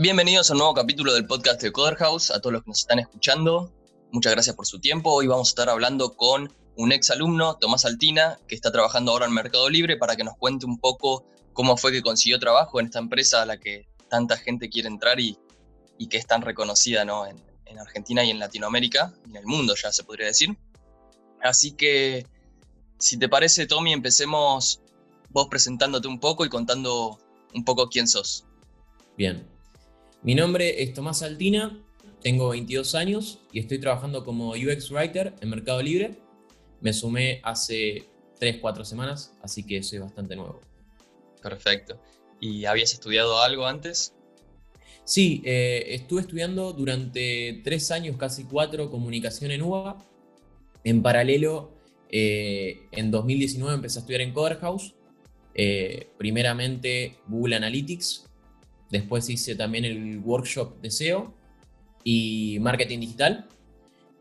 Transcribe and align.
Bienvenidos 0.00 0.48
a 0.48 0.52
un 0.52 0.58
nuevo 0.58 0.74
capítulo 0.74 1.12
del 1.12 1.26
podcast 1.26 1.60
de 1.60 1.72
Coder 1.72 1.96
House, 1.96 2.30
a 2.30 2.40
todos 2.40 2.52
los 2.52 2.62
que 2.62 2.70
nos 2.70 2.78
están 2.78 3.00
escuchando. 3.00 3.72
Muchas 4.12 4.32
gracias 4.32 4.54
por 4.54 4.64
su 4.64 4.78
tiempo. 4.78 5.12
Hoy 5.12 5.26
vamos 5.26 5.48
a 5.48 5.50
estar 5.50 5.68
hablando 5.68 6.14
con 6.14 6.54
un 6.76 6.92
ex 6.92 7.10
alumno, 7.10 7.56
Tomás 7.56 7.84
Altina, 7.84 8.38
que 8.46 8.54
está 8.54 8.70
trabajando 8.70 9.10
ahora 9.10 9.26
en 9.26 9.32
Mercado 9.32 9.68
Libre 9.68 9.96
para 9.96 10.14
que 10.14 10.22
nos 10.22 10.36
cuente 10.36 10.66
un 10.66 10.78
poco 10.78 11.26
cómo 11.52 11.76
fue 11.76 11.90
que 11.90 12.00
consiguió 12.00 12.38
trabajo 12.38 12.78
en 12.78 12.86
esta 12.86 13.00
empresa 13.00 13.42
a 13.42 13.46
la 13.46 13.58
que 13.58 13.88
tanta 14.08 14.36
gente 14.36 14.68
quiere 14.68 14.86
entrar 14.86 15.18
y, 15.18 15.36
que 16.08 16.16
es 16.16 16.28
tan 16.28 16.42
reconocida 16.42 17.04
¿no? 17.04 17.26
en, 17.26 17.36
en 17.66 17.80
Argentina 17.80 18.22
y 18.22 18.30
en 18.30 18.38
Latinoamérica, 18.38 19.12
y 19.26 19.30
en 19.30 19.36
el 19.38 19.46
mundo 19.46 19.74
ya 19.74 19.90
se 19.90 20.04
podría 20.04 20.28
decir. 20.28 20.56
Así 21.42 21.72
que, 21.72 22.24
si 23.00 23.18
te 23.18 23.28
parece, 23.28 23.66
Tommy, 23.66 23.94
empecemos 23.94 24.80
vos 25.30 25.48
presentándote 25.48 26.06
un 26.06 26.20
poco 26.20 26.44
y 26.44 26.48
contando 26.48 27.18
un 27.52 27.64
poco 27.64 27.88
quién 27.88 28.06
sos. 28.06 28.44
Bien, 29.16 29.57
mi 30.22 30.34
nombre 30.34 30.82
es 30.82 30.92
Tomás 30.94 31.22
Altina, 31.22 31.80
tengo 32.20 32.48
22 32.48 32.94
años 32.94 33.40
y 33.52 33.60
estoy 33.60 33.78
trabajando 33.78 34.24
como 34.24 34.50
UX 34.50 34.90
Writer 34.90 35.34
en 35.40 35.50
Mercado 35.50 35.80
Libre. 35.82 36.18
Me 36.80 36.92
sumé 36.92 37.40
hace 37.44 38.08
3, 38.38 38.58
4 38.60 38.84
semanas, 38.84 39.34
así 39.42 39.64
que 39.64 39.82
soy 39.82 40.00
bastante 40.00 40.34
nuevo. 40.34 40.60
Perfecto. 41.42 42.00
¿Y 42.40 42.64
habías 42.64 42.92
estudiado 42.92 43.40
algo 43.40 43.66
antes? 43.66 44.14
Sí, 45.04 45.42
eh, 45.44 45.86
estuve 45.88 46.22
estudiando 46.22 46.72
durante 46.72 47.60
3 47.64 47.90
años, 47.92 48.16
casi 48.16 48.44
4, 48.44 48.90
comunicación 48.90 49.50
en 49.52 49.62
UBA. 49.62 50.04
En 50.84 51.02
paralelo, 51.02 51.72
eh, 52.10 52.88
en 52.92 53.10
2019 53.10 53.74
empecé 53.74 53.98
a 53.98 54.00
estudiar 54.00 54.22
en 54.22 54.32
Coder 54.32 54.58
House. 54.58 54.94
Eh, 55.54 56.10
primeramente 56.18 57.18
Google 57.26 57.56
Analytics, 57.56 58.27
Después 58.90 59.28
hice 59.28 59.54
también 59.54 59.84
el 59.84 60.18
workshop 60.18 60.80
de 60.80 60.90
SEO 60.90 61.34
y 62.04 62.58
marketing 62.60 63.00
digital. 63.00 63.46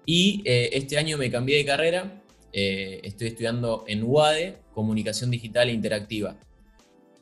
Y 0.05 0.41
eh, 0.45 0.69
este 0.73 0.97
año 0.97 1.17
me 1.17 1.31
cambié 1.31 1.57
de 1.57 1.65
carrera. 1.65 2.21
Eh, 2.51 3.01
estoy 3.03 3.27
estudiando 3.27 3.85
en 3.87 4.03
UADE, 4.03 4.57
comunicación 4.73 5.31
digital 5.31 5.69
e 5.69 5.73
interactiva. 5.73 6.37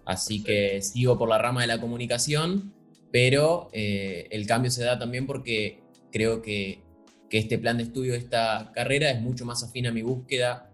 Así 0.05 0.43
que 0.43 0.81
sigo 0.81 1.17
por 1.17 1.29
la 1.29 1.37
rama 1.37 1.61
de 1.61 1.67
la 1.67 1.81
comunicación, 1.81 2.73
pero 3.11 3.69
eh, 3.73 4.27
el 4.31 4.45
cambio 4.45 4.69
se 4.69 4.83
da 4.83 4.99
también 4.99 5.25
porque 5.25 5.79
creo 6.11 6.41
que, 6.41 6.83
que, 7.29 7.39
este 7.39 7.57
plan 7.57 7.77
de 7.77 7.83
estudio 7.83 8.13
de 8.13 8.19
esta 8.19 8.71
carrera 8.73 9.09
es 9.09 9.19
mucho 9.19 9.45
más 9.45 9.63
afín 9.63 9.87
a 9.87 9.91
mi 9.91 10.01
búsqueda 10.01 10.71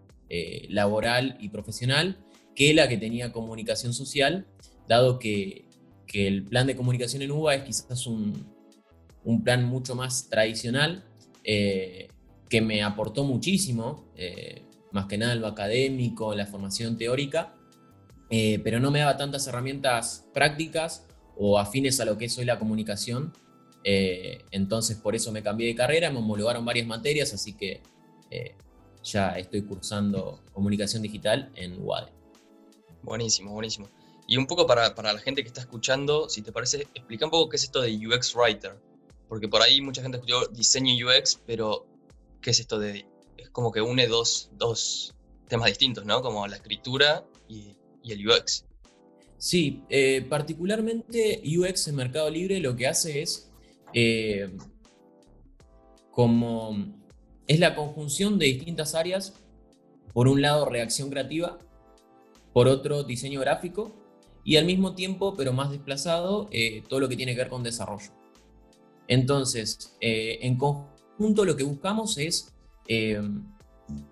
laboral 0.70 1.36
y 1.40 1.50
profesional 1.50 2.16
que 2.54 2.72
la 2.72 2.88
que 2.88 2.96
tenía 2.96 3.32
comunicación 3.32 3.92
social, 3.92 4.46
dado 4.88 5.18
que 5.18 5.66
que 6.12 6.28
el 6.28 6.44
plan 6.44 6.66
de 6.66 6.76
comunicación 6.76 7.22
en 7.22 7.32
UBA 7.32 7.54
es 7.54 7.62
quizás 7.62 8.06
un, 8.06 8.46
plan 9.42 9.64
mucho 9.64 9.94
más 9.94 10.28
tradicional, 10.28 11.04
eh, 11.42 12.08
que 12.50 12.60
me 12.60 12.82
aportó 12.82 13.24
muchísimo, 13.24 14.12
eh, 14.14 14.62
más 14.92 15.06
que 15.06 15.16
nada 15.16 15.34
lo 15.34 15.46
académico, 15.46 16.34
la 16.34 16.46
formación 16.46 16.98
teórica, 16.98 17.54
eh, 18.28 18.60
pero 18.62 18.78
no 18.78 18.90
me 18.90 18.98
daba 18.98 19.16
tantas 19.16 19.46
herramientas 19.46 20.26
prácticas 20.34 21.06
o 21.36 21.58
afines 21.58 21.98
a 22.00 22.04
lo 22.04 22.18
que 22.18 22.26
es 22.26 22.38
hoy 22.38 22.44
la 22.44 22.58
comunicación. 22.58 23.32
entonces 23.84 24.96
por 24.96 25.16
eso 25.16 25.32
me 25.32 25.42
cambié 25.42 25.66
de 25.66 25.74
carrera, 25.74 26.10
me 26.10 26.18
homologaron 26.18 26.64
varias 26.64 26.86
materias, 26.86 27.32
así 27.34 27.54
que 27.54 27.80
ya 29.02 29.30
estoy 29.38 29.62
cursando 29.62 30.40
comunicación 30.52 31.02
digital 31.02 31.50
en 31.56 31.82
UADE. 31.82 32.12
Buenísimo, 33.02 33.52
buenísimo. 33.52 33.88
Y 34.26 34.36
un 34.36 34.46
poco 34.46 34.66
para, 34.66 34.94
la 34.94 35.18
gente 35.18 35.42
que 35.42 35.48
está 35.48 35.60
escuchando, 35.60 36.28
si 36.28 36.42
te 36.42 36.52
parece, 36.52 36.82
explica 36.94 37.24
un 37.24 37.30
poco 37.30 37.48
qué 37.48 37.56
es 37.56 37.64
esto 37.64 37.80
de 37.80 37.94
UX 37.94 38.34
Writer. 38.34 38.78
Porque 39.28 39.48
por 39.48 39.62
ahí 39.62 39.80
mucha 39.80 40.02
gente 40.02 40.18
escuchó 40.18 40.46
diseño 40.48 40.94
UX, 41.06 41.40
pero 41.46 41.86
¿qué 42.40 42.50
es 42.50 42.60
esto 42.60 42.78
de...? 42.78 43.06
Es 43.36 43.50
como 43.50 43.72
que 43.72 43.80
une 43.80 44.06
dos, 44.06 44.50
temas 45.48 45.68
distintos, 45.68 46.04
¿no? 46.04 46.22
Como 46.22 46.46
la 46.46 46.56
escritura 46.56 47.24
y, 47.48 47.76
el 48.04 48.28
UX. 48.28 48.64
Sí, 49.38 49.82
eh, 49.88 50.24
particularmente 50.28 51.42
UX 51.44 51.88
en 51.88 51.96
Mercado 51.96 52.30
Libre 52.30 52.60
lo 52.60 52.76
que 52.76 52.86
hace 52.86 53.22
es 53.22 53.50
eh, 53.92 54.50
como 56.12 56.76
es 57.48 57.58
la 57.58 57.74
conjunción 57.74 58.38
de 58.38 58.46
distintas 58.46 58.94
áreas. 58.94 59.34
Por 60.12 60.28
un 60.28 60.42
lado, 60.42 60.66
reacción 60.66 61.10
creativa, 61.10 61.58
por 62.52 62.68
otro, 62.68 63.02
diseño 63.02 63.40
gráfico 63.40 64.01
y 64.44 64.56
al 64.56 64.64
mismo 64.64 64.94
tiempo, 64.94 65.34
pero 65.36 65.52
más 65.52 65.70
desplazado, 65.70 66.48
eh, 66.50 66.82
todo 66.88 67.00
lo 67.00 67.08
que 67.08 67.16
tiene 67.16 67.32
que 67.32 67.38
ver 67.38 67.48
con 67.48 67.62
desarrollo. 67.62 68.10
Entonces, 69.08 69.96
eh, 70.00 70.38
en 70.42 70.56
conjunto 70.56 71.44
lo 71.44 71.56
que 71.56 71.64
buscamos 71.64 72.18
es 72.18 72.52
eh, 72.88 73.20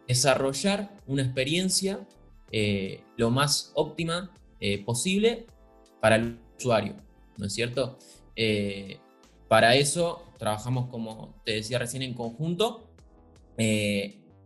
desarrollar 0.07 0.97
una 1.07 1.23
experiencia 1.23 2.07
lo 3.17 3.31
más 3.31 3.71
óptima 3.77 4.35
posible 4.85 5.47
para 6.01 6.17
el 6.17 6.41
usuario, 6.59 6.97
¿no 7.39 7.47
es 7.47 7.53
cierto? 7.53 7.97
para 9.47 9.77
eso 9.77 10.25
trabajamos, 10.37 10.91
como 10.91 11.41
te 11.45 11.53
decía 11.53 11.79
recién, 11.79 12.03
en 12.03 12.15
conjunto. 12.15 12.91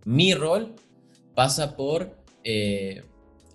mi 0.04 0.34
rol 0.34 0.74
pasa 1.34 1.76
por 1.78 2.14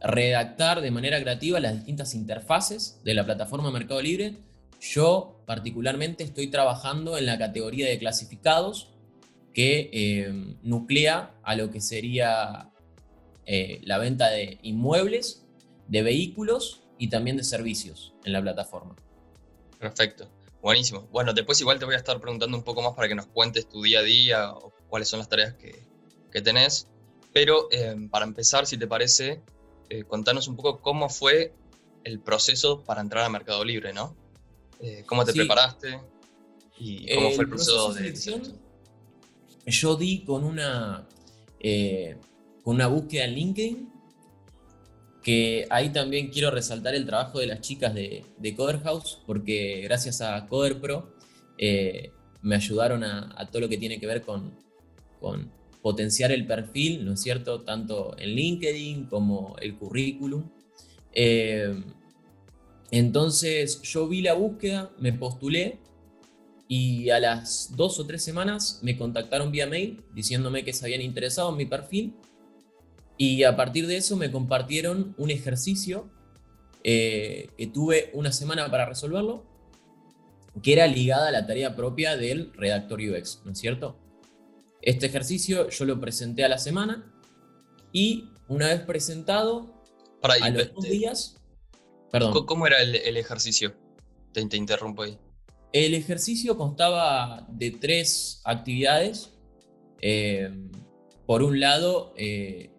redactar 0.01 0.81
de 0.81 0.91
manera 0.91 1.19
creativa 1.21 1.59
las 1.59 1.75
distintas 1.75 2.15
interfaces 2.15 3.01
de 3.03 3.13
la 3.13 3.25
plataforma 3.25 3.71
Mercado 3.71 4.01
Libre. 4.01 4.37
Yo 4.81 5.41
particularmente 5.45 6.23
estoy 6.23 6.47
trabajando 6.47 7.17
en 7.17 7.25
la 7.25 7.37
categoría 7.37 7.87
de 7.87 7.99
clasificados 7.99 8.89
que 9.53 9.89
eh, 9.91 10.55
nuclea 10.63 11.35
a 11.43 11.55
lo 11.55 11.69
que 11.69 11.81
sería 11.81 12.69
eh, 13.45 13.81
la 13.83 13.97
venta 13.97 14.29
de 14.29 14.59
inmuebles, 14.61 15.45
de 15.87 16.01
vehículos 16.01 16.83
y 16.97 17.09
también 17.09 17.35
de 17.35 17.43
servicios 17.43 18.13
en 18.23 18.33
la 18.33 18.41
plataforma. 18.41 18.95
Perfecto, 19.79 20.29
buenísimo. 20.61 21.07
Bueno, 21.11 21.33
después 21.33 21.59
igual 21.59 21.79
te 21.79 21.85
voy 21.85 21.95
a 21.95 21.97
estar 21.97 22.19
preguntando 22.21 22.55
un 22.55 22.63
poco 22.63 22.81
más 22.81 22.93
para 22.93 23.07
que 23.07 23.15
nos 23.15 23.25
cuentes 23.25 23.67
tu 23.67 23.81
día 23.81 23.99
a 23.99 24.03
día 24.03 24.53
cuáles 24.87 25.09
son 25.09 25.19
las 25.19 25.29
tareas 25.29 25.55
que, 25.55 25.83
que 26.31 26.41
tenés. 26.41 26.87
Pero 27.33 27.67
eh, 27.71 27.95
para 28.09 28.25
empezar, 28.25 28.65
si 28.65 28.77
te 28.77 28.87
parece, 28.87 29.41
eh, 29.89 30.03
contanos 30.03 30.47
un 30.47 30.55
poco 30.55 30.81
cómo 30.81 31.09
fue 31.09 31.53
el 32.03 32.19
proceso 32.19 32.81
para 32.83 33.01
entrar 33.01 33.25
a 33.25 33.29
Mercado 33.29 33.65
Libre, 33.65 33.91
¿no? 33.91 34.15
Eh, 34.79 35.03
¿Cómo 35.05 35.25
te 35.25 35.33
preparaste? 35.33 35.99
¿Y 36.77 37.13
cómo 37.13 37.31
fue 37.31 37.43
el 37.43 37.49
proceso, 37.49 37.93
de 37.93 37.99
selección? 37.99 38.59
Yo 39.65 39.95
di 39.95 40.23
con 40.23 40.43
una, 40.43 41.07
eh, 41.59 42.17
con 42.63 42.75
una 42.75 42.87
búsqueda 42.87 43.25
en 43.25 43.33
LinkedIn, 43.33 43.89
que 45.23 45.67
ahí 45.69 45.89
también 45.89 46.29
quiero 46.29 46.51
resaltar 46.51 46.95
el 46.95 47.05
trabajo 47.05 47.39
de 47.39 47.47
las 47.47 47.59
chicas 47.61 47.93
de, 47.93 48.23
de 48.37 48.55
Coder 48.55 48.81
House, 48.83 49.19
porque 49.25 49.81
gracias 49.83 50.21
a 50.21 50.45
Coder 50.47 50.79
Pro 50.79 51.13
me 52.41 52.55
ayudaron 52.55 53.03
a, 53.03 53.33
a, 53.35 53.47
todo 53.47 53.63
lo 53.63 53.69
que 53.69 53.77
tiene 53.77 53.99
que 53.99 54.07
ver 54.07 54.21
con, 54.21 54.53
con 55.19 55.51
potenciar 55.81 56.31
el 56.31 56.45
perfil, 56.45 57.05
¿no 57.05 57.13
es 57.13 57.21
cierto? 57.21 57.61
Tanto 57.61 58.15
en 58.17 58.29
LinkedIn 58.29 59.05
como 59.05 59.55
el 59.61 59.77
currículum. 59.77 60.49
Eh, 61.13 61.83
entonces 62.91 63.81
yo 63.83 64.07
vi 64.07 64.21
la 64.21 64.33
búsqueda, 64.33 64.91
me 64.99 65.13
postulé 65.13 65.79
y 66.67 67.09
a 67.09 67.19
las 67.19 67.75
dos 67.75 67.99
o 67.99 68.05
tres 68.05 68.23
semanas 68.23 68.79
me 68.83 68.97
contactaron 68.97 69.51
vía 69.51 69.67
mail 69.67 70.03
diciéndome 70.13 70.63
que 70.63 70.73
se 70.73 70.85
habían 70.85 71.01
interesado 71.01 71.49
en 71.51 71.57
mi 71.57 71.65
perfil 71.65 72.13
y 73.17 73.43
a 73.43 73.55
partir 73.55 73.85
de 73.87 73.97
eso 73.97 74.15
me 74.15 74.31
compartieron 74.31 75.13
un 75.17 75.29
ejercicio 75.29 76.09
eh, 76.83 77.49
que 77.57 77.67
tuve 77.67 78.11
una 78.13 78.31
semana 78.31 78.71
para 78.71 78.85
resolverlo, 78.85 79.43
que 80.63 80.73
era 80.73 80.87
ligada 80.87 81.27
a 81.27 81.31
la 81.31 81.45
tarea 81.45 81.75
propia 81.75 82.15
del 82.15 82.53
redactor 82.53 83.01
UX, 83.01 83.41
¿no 83.43 83.51
es 83.51 83.59
cierto? 83.59 83.97
Este 84.81 85.07
ejercicio 85.07 85.69
yo 85.69 85.85
lo 85.85 85.99
presenté 85.99 86.43
a 86.43 86.49
la 86.49 86.57
semana 86.57 87.11
y 87.91 88.29
una 88.47 88.67
vez 88.67 88.81
presentado, 88.81 89.83
Para 90.21 90.35
a 90.35 90.49
los 90.49 90.73
dos 90.73 90.85
días... 90.85 91.35
Perdón. 92.11 92.45
¿Cómo 92.47 92.65
era 92.65 92.81
el, 92.81 93.17
ejercicio? 93.17 93.75
Te, 94.33 94.41
interrumpo 94.57 95.03
ahí. 95.03 95.19
El 95.71 95.93
ejercicio 95.93 96.57
constaba 96.57 97.45
de 97.49 97.69
tres 97.69 98.41
actividades. 98.45 99.31
Eh, 100.01 100.49
por 101.27 101.43
un 101.43 101.59
lado, 101.59 102.15
eh, 102.17 102.71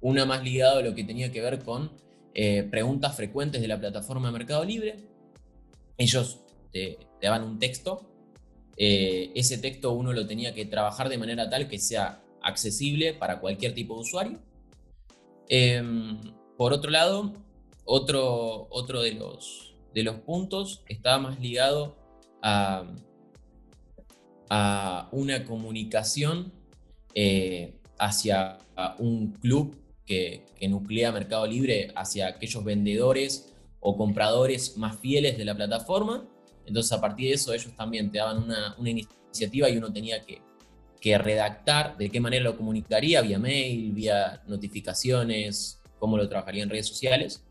una 0.00 0.26
más 0.26 0.44
ligada 0.44 0.78
a 0.78 0.82
lo 0.82 0.94
que 0.94 1.02
tenía 1.02 1.32
que 1.32 1.40
ver 1.40 1.64
con 1.64 1.90
eh, 2.34 2.62
preguntas 2.70 3.16
frecuentes 3.16 3.60
de 3.60 3.66
la 3.66 3.80
plataforma 3.80 4.30
Mercado 4.30 4.64
Libre. 4.64 5.08
Ellos 5.98 6.42
te 6.70 6.98
daban 7.20 7.42
un 7.42 7.58
texto 7.58 8.15
eh, 8.76 9.30
ese 9.34 9.58
texto 9.58 9.92
uno 9.92 10.12
lo 10.12 10.26
tenía 10.26 10.54
que 10.54 10.66
trabajar 10.66 11.08
de 11.08 11.18
manera 11.18 11.48
tal 11.48 11.68
que 11.68 11.78
sea 11.78 12.22
accesible 12.42 13.14
para 13.14 13.40
cualquier 13.40 13.74
tipo 13.74 13.94
de 13.94 14.00
usuario. 14.00 14.38
Em, 15.48 16.18
por 16.56 16.72
otro 16.72 16.90
lado, 16.90 17.32
otro, 17.84 18.66
otro 18.70 19.02
de, 19.02 19.12
los, 19.12 19.74
de 19.94 20.02
los 20.02 20.16
puntos 20.16 20.82
estaba 20.88 21.18
más 21.18 21.40
ligado 21.40 21.96
a, 22.42 22.84
a 24.50 25.08
una 25.12 25.44
comunicación 25.44 26.52
eh, 27.14 27.78
hacia 27.98 28.58
un 28.98 29.32
club 29.32 29.74
que, 30.04 30.44
nuclea 30.68 31.12
Mercado 31.12 31.46
Libre, 31.46 31.88
hacia 31.96 32.28
aquellos 32.28 32.62
vendedores 32.62 33.54
o 33.80 33.96
compradores 33.96 34.76
más 34.76 34.98
fieles 34.98 35.38
de 35.38 35.44
la 35.44 35.54
plataforma. 35.54 36.28
Entonces 36.66 36.92
a 36.92 37.00
partir 37.00 37.28
de 37.28 37.34
eso 37.34 37.52
ellos 37.52 37.74
también 37.76 38.10
te 38.10 38.18
daban 38.18 38.42
una, 38.42 38.74
una 38.78 38.90
iniciativa 38.90 39.68
y 39.70 39.76
uno 39.76 39.92
tenía 39.92 40.20
que, 40.22 40.42
que 41.00 41.18
redactar 41.18 41.96
de 41.96 42.10
qué 42.10 42.20
manera 42.20 42.44
lo 42.44 42.56
comunicaría, 42.56 43.20
vía 43.20 43.38
mail, 43.38 43.92
vía 43.92 44.42
notificaciones, 44.46 45.80
cómo 45.98 46.16
lo 46.16 46.28
trabajaría 46.28 46.62
en 46.62 46.70
redes 46.70 46.88
sociales. 46.88 47.44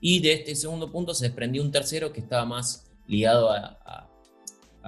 Y 0.00 0.20
de 0.20 0.32
este 0.32 0.54
segundo 0.54 0.90
punto 0.90 1.14
se 1.14 1.26
desprendió 1.26 1.62
un 1.62 1.72
tercero 1.72 2.12
que 2.12 2.20
estaba 2.20 2.44
más 2.44 2.90
ligado 3.06 3.50
a, 3.50 4.08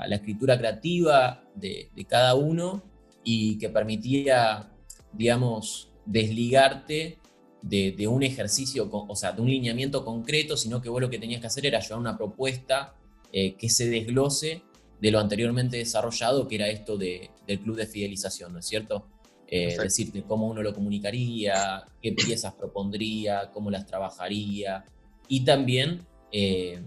la 0.07 0.17
escritura 0.17 0.57
creativa 0.57 1.45
de, 1.55 1.91
cada 2.09 2.35
uno 2.35 2.83
y 3.23 3.59
que 3.59 3.69
permitía, 3.69 4.71
digamos, 5.13 5.91
desligarte 6.07 7.19
de, 7.61 8.09
un 8.09 8.23
ejercicio, 8.23 8.89
o 8.91 9.17
sea, 9.17 9.33
de 9.33 9.43
un 9.43 9.49
lineamiento 9.51 10.05
concreto, 10.05 10.57
sino 10.57 10.81
que 10.81 10.89
vos 10.89 11.03
lo 11.03 11.11
que 11.11 11.19
tenías 11.19 11.41
que 11.41 11.49
hacer 11.49 11.67
era 11.67 11.81
llevar 11.81 11.99
una 11.99 12.17
propuesta 12.17 12.95
eh, 13.33 13.55
que 13.55 13.69
se 13.69 13.89
desglose 13.89 14.63
de 15.01 15.11
lo 15.11 15.19
anteriormente 15.19 15.77
desarrollado, 15.77 16.47
que 16.47 16.57
era 16.57 16.69
esto 16.69 16.97
del 16.99 17.61
club 17.63 17.77
de 17.77 17.87
fidelización, 17.87 18.53
¿no 18.53 18.59
es 18.59 18.67
cierto? 18.67 19.07
Eh, 19.49 19.77
decirte 19.83 20.23
cómo 20.23 20.47
uno 20.47 20.63
lo 20.63 20.73
comunicaría, 20.73 21.85
qué 22.01 22.13
piezas 22.13 22.55
propondría, 22.55 23.51
cómo 23.53 23.71
las 23.71 23.87
trabajaría, 23.87 24.85
y 25.27 25.45
también 25.45 26.07
eh, 26.33 26.81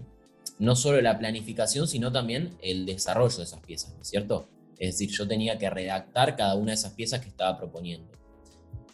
no 0.58 0.76
solo 0.76 1.00
la 1.00 1.18
planificación, 1.18 1.88
sino 1.88 2.12
también 2.12 2.56
el 2.62 2.86
desarrollo 2.86 3.36
de 3.36 3.44
esas 3.44 3.60
piezas, 3.60 3.94
¿no 3.94 4.02
es 4.02 4.08
cierto? 4.08 4.48
Es 4.78 4.94
decir, 4.94 5.10
yo 5.10 5.26
tenía 5.28 5.58
que 5.58 5.68
redactar 5.68 6.36
cada 6.36 6.54
una 6.54 6.72
de 6.72 6.74
esas 6.76 6.92
piezas 6.92 7.20
que 7.20 7.28
estaba 7.28 7.58
proponiendo. 7.58 8.10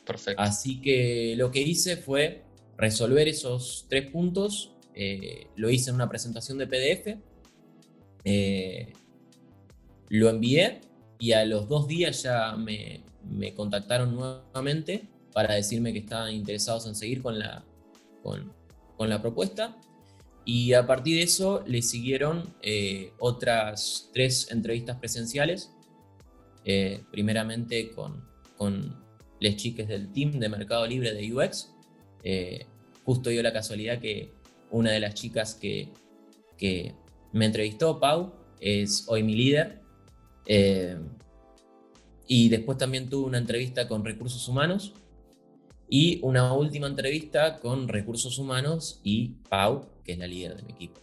Perfecto. 0.04 0.42
Así 0.42 0.80
que 0.80 1.34
lo 1.36 1.50
que 1.50 1.60
hice 1.60 1.96
fue 1.96 2.42
resolver 2.76 3.28
esos 3.28 3.86
tres 3.88 4.10
puntos, 4.10 4.72
eh, 4.94 5.46
lo 5.56 5.70
hice 5.70 5.90
en 5.90 5.96
una 5.96 6.08
presentación 6.08 6.58
de 6.58 6.66
PDF, 6.66 7.18
eh, 8.24 8.92
lo 10.08 10.28
envié 10.28 10.80
y 11.18 11.32
a 11.32 11.44
los 11.44 11.68
dos 11.68 11.86
días 11.86 12.22
ya 12.22 12.56
me, 12.56 13.02
me, 13.30 13.54
contactaron 13.54 14.14
nuevamente 14.14 15.08
para 15.32 15.54
decirme 15.54 15.92
que 15.92 16.00
estaban 16.00 16.34
interesados 16.34 16.86
en 16.86 16.94
seguir 16.94 17.22
con 17.22 17.38
la, 17.38 17.64
con, 18.22 18.52
con 18.96 19.08
la 19.08 19.20
propuesta. 19.20 19.76
Y 20.44 20.72
a 20.72 20.86
partir 20.86 21.16
de 21.16 21.22
eso 21.22 21.62
le 21.66 21.82
siguieron 21.82 22.54
eh, 22.62 23.12
otras 23.18 24.10
tres 24.12 24.50
entrevistas 24.50 24.96
presenciales, 24.96 25.70
eh, 26.64 27.02
primeramente 27.12 27.90
con, 27.90 28.24
con 28.56 28.98
les 29.38 29.56
chiques 29.56 29.86
del 29.86 30.10
team 30.12 30.32
de 30.40 30.48
Mercado 30.48 30.86
Libre 30.86 31.14
de 31.14 31.32
UX. 31.32 31.72
Eh, 32.24 32.66
justo 33.04 33.30
dio 33.30 33.42
la 33.42 33.52
casualidad 33.52 34.00
que 34.00 34.32
una 34.70 34.90
de 34.90 35.00
las 35.00 35.14
chicas 35.14 35.54
que 35.54 35.92
me 37.32 37.46
entrevistó, 37.46 37.98
Pau, 38.00 38.32
es 38.60 39.04
hoy 39.08 39.22
mi 39.22 39.34
líder. 39.34 39.80
y 42.26 42.48
después 42.48 42.78
también 42.78 43.08
tuve 43.08 43.26
una 43.26 43.38
entrevista 43.38 43.88
con 43.88 44.04
recursos 44.04 44.46
humanos 44.48 44.94
y 45.88 46.20
una 46.22 46.52
última 46.54 46.86
entrevista 46.86 47.58
con 47.58 47.88
recursos 47.88 48.38
humanos 48.38 49.00
y 49.02 49.34
Pau, 49.48 49.86
que 50.04 50.12
es 50.12 50.18
la 50.18 50.26
líder 50.28 50.56
de 50.56 50.62
mi 50.62 50.72
equipo. 50.72 51.00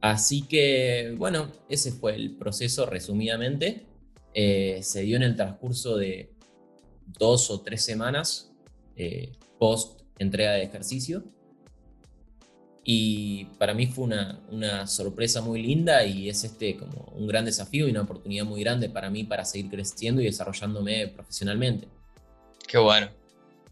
Así 0.00 0.42
que, 0.42 1.14
bueno, 1.16 1.50
ese 1.68 1.92
fue 1.92 2.14
el 2.16 2.36
proceso 2.36 2.84
resumidamente. 2.86 3.86
Eh, 4.34 4.80
se 4.82 5.02
dio 5.02 5.16
en 5.16 5.22
el 5.22 5.36
transcurso 5.36 5.96
de 5.96 6.32
dos 7.06 7.50
o 7.50 7.60
tres 7.60 7.82
semanas 7.82 8.52
eh, 8.96 9.32
post 9.58 10.02
entrega 10.18 10.52
de 10.52 10.64
ejercicio. 10.64 11.24
Y 12.88 13.46
para 13.58 13.74
mí 13.74 13.88
fue 13.88 14.04
una, 14.04 14.40
una, 14.48 14.86
sorpresa 14.86 15.42
muy 15.42 15.60
linda 15.60 16.04
y 16.04 16.28
es 16.28 16.44
este 16.44 16.76
como 16.76 17.12
un 17.16 17.26
gran 17.26 17.44
desafío 17.44 17.88
y 17.88 17.90
una 17.90 18.02
oportunidad 18.02 18.44
muy 18.44 18.60
grande 18.62 18.88
para 18.88 19.10
mí 19.10 19.24
para 19.24 19.44
seguir 19.44 19.68
creciendo 19.68 20.22
y 20.22 20.26
desarrollándome 20.26 21.08
profesionalmente. 21.08 21.88
Qué 22.68 22.78
bueno. 22.78 23.10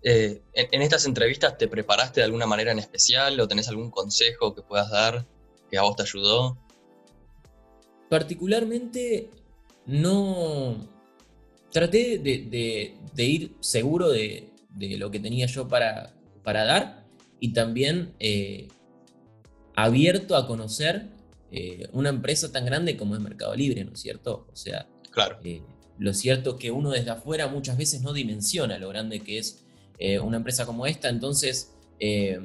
Eh, 0.02 0.42
en, 0.52 0.82
estas 0.82 1.06
entrevistas 1.06 1.56
te 1.56 1.68
preparaste 1.68 2.20
de 2.20 2.24
alguna 2.24 2.44
manera 2.44 2.72
en 2.72 2.80
especial 2.80 3.38
o 3.38 3.48
tenés 3.48 3.68
algún 3.68 3.90
consejo 3.90 4.54
que 4.54 4.62
puedas 4.62 4.90
dar 4.90 5.24
que 5.70 5.78
a 5.78 5.82
vos 5.82 5.96
te 5.96 6.02
ayudó? 6.02 6.58
Particularmente 8.08 9.30
no... 9.86 10.92
Traté 11.70 12.18
de, 12.18 12.94
ir 13.16 13.54
seguro 13.60 14.10
de, 14.10 14.50
lo 14.78 15.10
que 15.10 15.20
tenía 15.20 15.46
yo 15.46 15.66
para, 15.66 16.14
para 16.42 16.64
dar 16.64 17.04
y 17.40 17.52
también 17.52 18.14
eh, 18.20 18.68
abierto 19.76 20.36
a 20.36 20.46
conocer 20.46 21.08
eh, 21.50 21.88
una 21.92 22.08
empresa 22.08 22.50
tan 22.52 22.64
grande 22.64 22.96
como 22.96 23.14
es 23.14 23.20
Mercado 23.20 23.54
Libre, 23.54 23.84
¿no 23.84 23.92
es 23.92 24.00
cierto? 24.00 24.46
O 24.52 24.56
sea, 24.56 24.88
claro. 25.10 25.38
lo 25.98 26.14
cierto 26.14 26.50
es 26.50 26.56
que 26.56 26.70
uno 26.70 26.90
desde 26.90 27.10
afuera 27.10 27.48
muchas 27.48 27.76
veces 27.76 28.02
no 28.02 28.12
dimensiona 28.12 28.78
lo 28.78 28.88
grande 28.88 29.20
que 29.20 29.38
es 29.38 29.64
eh, 29.98 30.18
una 30.18 30.36
empresa 30.36 30.66
como 30.66 30.86
esta. 30.86 31.08
Entonces, 31.08 31.72
eh, 32.00 32.40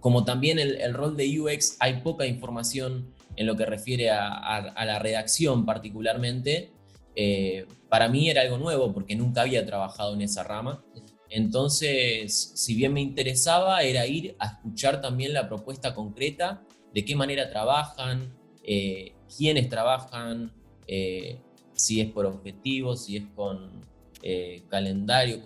como 0.00 0.24
también 0.24 0.58
el, 0.58 0.92
rol 0.92 1.16
de 1.16 1.40
UX, 1.40 1.76
hay 1.80 2.02
poca 2.02 2.26
información 2.26 3.14
en 3.36 3.46
lo 3.46 3.56
que 3.56 3.64
refiere 3.64 4.10
a, 4.10 4.84
la 4.84 4.98
redacción 4.98 5.64
particularmente. 5.64 6.70
Eh, 7.16 7.66
para 7.88 8.08
mí 8.08 8.28
era 8.28 8.42
algo 8.42 8.58
nuevo 8.58 8.92
porque 8.92 9.16
nunca 9.16 9.42
había 9.42 9.64
trabajado 9.64 10.14
en 10.14 10.20
esa 10.20 10.42
rama. 10.42 10.84
Entonces, 11.34 12.52
si 12.54 12.74
bien 12.74 12.92
me 12.92 13.00
interesaba, 13.00 13.82
era 13.82 14.06
ir 14.06 14.36
a 14.38 14.46
escuchar 14.46 15.00
también 15.00 15.32
la 15.32 15.48
propuesta 15.48 15.94
concreta, 15.94 16.62
de 16.92 17.04
qué 17.04 17.16
manera 17.16 17.50
trabajan, 17.50 18.32
quiénes 19.36 19.68
trabajan, 19.68 20.52
si 21.72 22.00
es 22.00 22.10
por 22.10 22.26
objetivos, 22.26 23.04
si 23.04 23.16
es 23.16 23.24
con 23.34 23.84
eh, 24.22 24.62
calendario, 24.68 25.42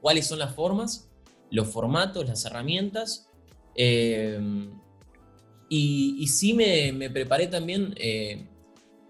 cuáles 0.00 0.26
son 0.26 0.38
las 0.38 0.54
formas, 0.54 1.10
los 1.50 1.66
formatos, 1.66 2.28
las 2.28 2.44
herramientas. 2.44 3.28
Eh, 3.74 4.38
y, 5.68 6.26
sí 6.28 6.54
me, 6.54 7.10
preparé 7.10 7.46
también 7.46 7.94
eh, 7.96 8.46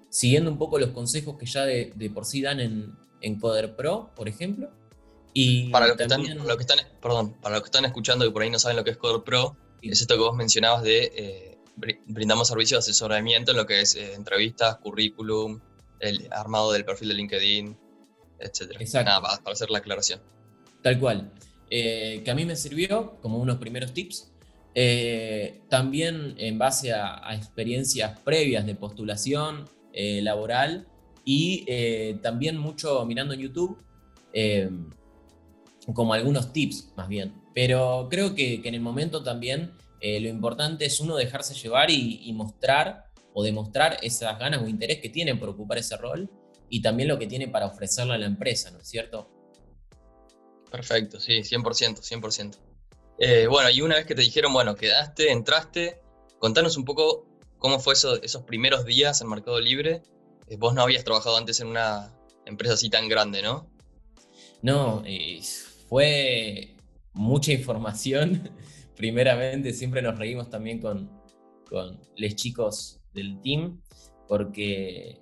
siguiendo 0.08 0.50
un 0.50 0.58
poco 0.58 0.78
los 0.78 0.90
consejos 0.90 1.36
que 1.36 1.46
ya 1.46 1.64
de, 1.64 2.10
por 2.14 2.24
sí 2.24 2.40
dan 2.40 2.60
en, 2.60 3.38
Coder 3.40 3.76
Pro, 3.76 4.10
por 4.16 4.28
ejemplo. 4.28 4.70
Y 5.32 5.70
para 5.70 5.86
los, 5.86 5.96
que 5.96 6.02
están, 6.02 6.22
perdón, 7.00 7.34
para 7.34 7.54
los 7.54 7.62
que 7.62 7.68
están 7.68 7.84
escuchando 7.84 8.26
y 8.26 8.30
por 8.30 8.42
ahí 8.42 8.50
no 8.50 8.58
saben 8.58 8.76
lo 8.76 8.84
que 8.84 8.90
es 8.90 8.96
Coder 8.96 9.22
Pro, 9.22 9.56
es 9.80 10.00
esto 10.00 10.14
que 10.14 10.20
vos 10.20 10.34
mencionabas 10.34 10.82
de 10.82 11.58
brindamos 12.06 12.48
servicios 12.48 12.84
de 12.84 12.90
asesoramiento 12.90 13.52
en 13.52 13.56
lo 13.56 13.66
que 13.66 13.80
es 13.80 13.94
entrevistas, 13.94 14.76
currículum, 14.78 15.60
el 16.00 16.28
armado 16.32 16.72
del 16.72 16.84
perfil 16.84 17.08
de 17.08 17.14
LinkedIn, 17.14 17.76
etcétera. 18.38 18.80
Nada, 19.04 19.20
para, 19.20 19.42
para 19.42 19.52
hacer 19.52 19.70
la 19.70 19.78
aclaración. 19.78 20.20
Tal 20.82 20.98
cual. 20.98 21.30
Eh, 21.70 22.22
que 22.24 22.30
a 22.30 22.34
mí 22.34 22.44
me 22.44 22.56
sirvió 22.56 23.16
como 23.22 23.38
unos 23.38 23.58
primeros 23.58 23.92
tips. 23.94 24.32
Eh, 24.74 25.62
también 25.68 26.34
en 26.38 26.58
base 26.58 26.92
a, 26.92 27.34
experiencias 27.34 28.18
previas 28.20 28.66
de 28.66 28.74
postulación 28.74 29.68
eh, 29.92 30.20
laboral 30.22 30.86
y 31.24 31.64
también 32.22 32.56
mucho 32.56 33.04
mirando 33.04 33.34
en 33.34 33.40
YouTube, 33.40 33.78
como 35.94 36.14
algunos 36.14 36.52
tips 36.52 36.92
más 36.96 37.08
bien. 37.08 37.34
Pero 37.54 38.08
creo 38.10 38.34
que, 38.34 38.62
en 38.64 38.74
el 38.74 38.80
momento 38.80 39.22
también 39.22 39.72
lo 40.02 40.28
importante 40.28 40.86
es 40.86 40.98
uno 41.00 41.16
dejarse 41.16 41.54
llevar 41.54 41.90
y, 41.90 42.20
y 42.22 42.32
mostrar 42.32 43.10
o 43.34 43.42
demostrar 43.42 43.98
esas 44.02 44.38
ganas 44.38 44.62
o 44.62 44.68
interés 44.68 44.98
que 45.00 45.10
tienen 45.10 45.38
por 45.38 45.50
ocupar 45.50 45.78
ese 45.78 45.96
rol 45.96 46.30
y 46.70 46.80
también 46.80 47.08
lo 47.08 47.18
que 47.18 47.26
tiene 47.26 47.48
para 47.48 47.66
ofrecerle 47.66 48.14
a 48.14 48.18
la 48.18 48.26
empresa, 48.26 48.70
¿no 48.70 48.78
es 48.78 48.88
cierto? 48.88 49.28
Perfecto, 50.70 51.18
sí, 51.20 51.40
100%, 51.40 52.00
100%. 52.00 52.56
Eh, 53.18 53.46
bueno, 53.48 53.68
y 53.70 53.82
una 53.82 53.96
vez 53.96 54.06
que 54.06 54.14
te 54.14 54.22
dijeron, 54.22 54.52
bueno, 54.52 54.76
quedaste, 54.76 55.30
entraste, 55.30 56.00
contanos 56.38 56.76
un 56.76 56.84
poco 56.84 57.26
cómo 57.58 57.80
fue 57.80 57.94
eso, 57.94 58.22
esos 58.22 58.44
primeros 58.44 58.84
días 58.84 59.20
en 59.20 59.28
Mercado 59.28 59.60
Libre. 59.60 60.02
Eh, 60.46 60.56
vos 60.56 60.72
no 60.74 60.82
habías 60.82 61.04
trabajado 61.04 61.36
antes 61.36 61.60
en 61.60 61.66
una 61.66 62.14
empresa 62.46 62.74
así 62.74 62.88
tan 62.88 63.08
grande, 63.08 63.42
¿no? 63.42 63.68
No, 64.62 65.02
eh, 65.04 65.40
fue 65.90 66.76
mucha 67.12 67.52
información. 67.52 68.48
Primeramente, 68.96 69.72
siempre 69.74 70.00
nos 70.00 70.18
reímos 70.18 70.48
también 70.48 70.78
con, 70.78 71.10
con 71.68 72.00
los 72.16 72.34
chicos 72.36 73.00
del 73.12 73.40
team, 73.42 73.80
porque 74.28 75.18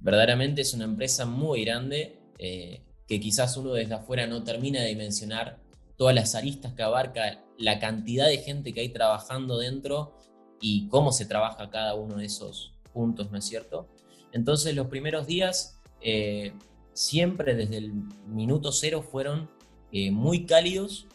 verdaderamente 0.00 0.62
es 0.62 0.72
una 0.72 0.84
empresa 0.84 1.26
muy 1.26 1.64
grande 1.64 2.18
eh, 2.38 2.80
que 3.06 3.20
quizás 3.20 3.56
uno 3.58 3.74
desde 3.74 3.94
afuera 3.94 4.26
no 4.26 4.42
termina 4.42 4.80
de 4.80 4.88
dimensionar 4.88 5.60
todas 5.96 6.14
las 6.14 6.34
aristas 6.34 6.72
que 6.72 6.82
abarca, 6.82 7.44
la 7.58 7.78
cantidad 7.78 8.26
de 8.26 8.38
gente 8.38 8.72
que 8.72 8.80
hay 8.80 8.88
trabajando 8.88 9.58
dentro 9.58 10.18
y 10.60 10.88
cómo 10.88 11.12
se 11.12 11.26
trabaja 11.26 11.68
cada 11.68 11.94
uno 11.94 12.16
de 12.16 12.24
esos 12.24 12.74
puntos, 12.92 13.30
¿no 13.30 13.38
es 13.38 13.44
cierto? 13.44 13.88
Entonces 14.32 14.74
los 14.74 14.86
primeros 14.86 15.26
días, 15.26 15.78
eh, 16.00 16.54
siempre 16.94 17.54
desde 17.54 17.76
el 17.76 17.92
minuto 18.26 18.72
cero, 18.72 19.02
fueron 19.02 19.50
eh, 19.94 20.10
muy 20.10 20.44
cálidos 20.44 21.06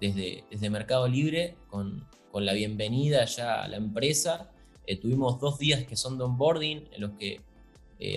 desde, 0.00 0.44
desde 0.50 0.70
Mercado 0.70 1.08
Libre, 1.08 1.56
con, 1.68 2.06
con, 2.30 2.44
la 2.44 2.52
bienvenida 2.52 3.24
ya 3.24 3.62
a 3.62 3.68
la 3.68 3.76
empresa. 3.76 4.50
tuvimos 5.00 5.40
dos 5.40 5.58
días 5.58 5.84
que 5.84 5.96
son 5.96 6.18
de 6.18 6.24
onboarding, 6.24 6.88
en 6.92 7.00
los 7.00 7.12
que 7.12 7.40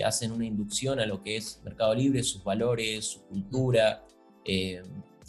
hacen 0.04 0.32
una 0.32 0.44
inducción 0.44 1.00
a 1.00 1.06
lo 1.06 1.22
que 1.22 1.36
es 1.36 1.60
Mercado 1.64 1.94
Libre, 1.94 2.22
sus 2.22 2.42
valores, 2.44 3.06
su 3.06 3.22
cultura, 3.22 4.04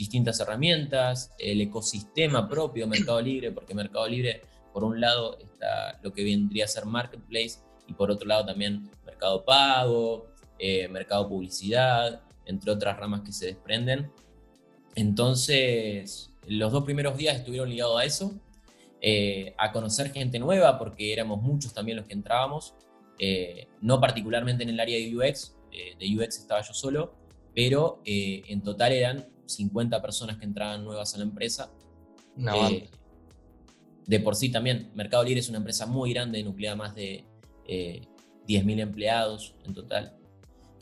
distintas 0.02 0.40
herramientas, 0.40 1.32
el 1.38 1.62
ecosistema 1.62 2.50
propio 2.50 2.88
Mercado 2.88 3.22
Libre, 3.22 3.52
porque 3.52 3.76
Mercado 3.76 4.08
Libre, 4.08 4.42
por 4.74 4.84
un 4.84 5.00
lado, 5.00 5.38
está 5.38 6.00
lo 6.02 6.12
que 6.12 6.24
vendría 6.24 6.66
a 6.66 6.68
ser 6.68 6.86
Marketplace 6.86 7.60
y 7.86 7.94
por 7.94 8.10
otro 8.10 8.28
lado 8.28 8.46
también 8.46 8.90
Mercado 9.06 9.46
Pago, 9.46 10.28
eh, 10.58 10.88
Mercado 10.88 11.28
Publicidad, 11.30 12.22
entre 12.46 12.72
otras 12.72 12.98
ramas 12.98 13.22
que 13.22 13.32
se 13.32 13.46
desprenden. 13.48 14.12
Entonces, 14.96 16.32
los 16.48 16.72
dos 16.72 16.84
primeros 16.84 17.18
días 17.18 17.38
estuvieron 17.38 17.70
ligados 17.70 18.00
a 18.00 18.06
eso, 18.06 18.34
eh, 19.02 19.54
a 19.58 19.72
conocer 19.72 20.12
gente 20.12 20.40
nueva, 20.40 20.78
porque 20.78 21.14
éramos 21.14 21.42
muchos 21.42 21.74
también 21.74 21.98
los 21.98 22.06
que 22.06 22.14
entrábamos, 22.14 22.74
eh, 23.20 23.68
no 23.82 24.00
particularmente 24.00 24.64
en 24.64 24.70
el 24.70 24.80
área 24.80 24.98
de 24.98 25.16
UX, 25.16 25.56
de 25.72 26.18
UX 26.18 26.38
estaba 26.38 26.62
yo 26.62 26.74
solo, 26.74 27.14
pero 27.54 28.02
en 28.04 28.62
total 28.62 28.92
eran 28.92 29.26
50 29.52 30.02
personas 30.02 30.38
que 30.38 30.46
entraban 30.46 30.84
nuevas 30.84 31.14
a 31.14 31.18
la 31.18 31.24
empresa. 31.24 31.72
Eh, 32.38 32.90
de 34.06 34.20
por 34.20 34.36
sí 34.36 34.50
también, 34.50 34.92
Mercado 34.96 35.24
Libre 35.24 35.40
es 35.40 35.50
una 35.50 35.60
empresa 35.60 35.86
muy 35.86 36.14
grande, 36.14 36.44
nucleada 36.44 36.76
más 36.76 36.96
de 36.96 37.26
eh, 37.68 38.02
10.000 38.48 38.80
empleados 38.80 39.56
en 39.66 39.74
total. 39.74 40.18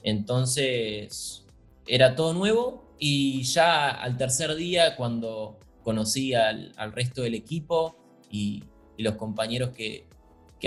Entonces, 0.03 1.45
era 1.85 2.15
todo 2.15 2.33
nuevo 2.33 2.88
y 2.99 3.43
ya 3.43 3.89
al 3.89 4.17
tercer 4.17 4.55
día, 4.55 4.95
cuando 4.97 5.57
conocí 5.83 6.33
al, 6.33 6.73
resto 6.93 7.21
del 7.21 7.33
equipo 7.33 7.95
y, 8.29 8.63
los 8.97 9.15
compañeros 9.15 9.69
que, 9.69 10.07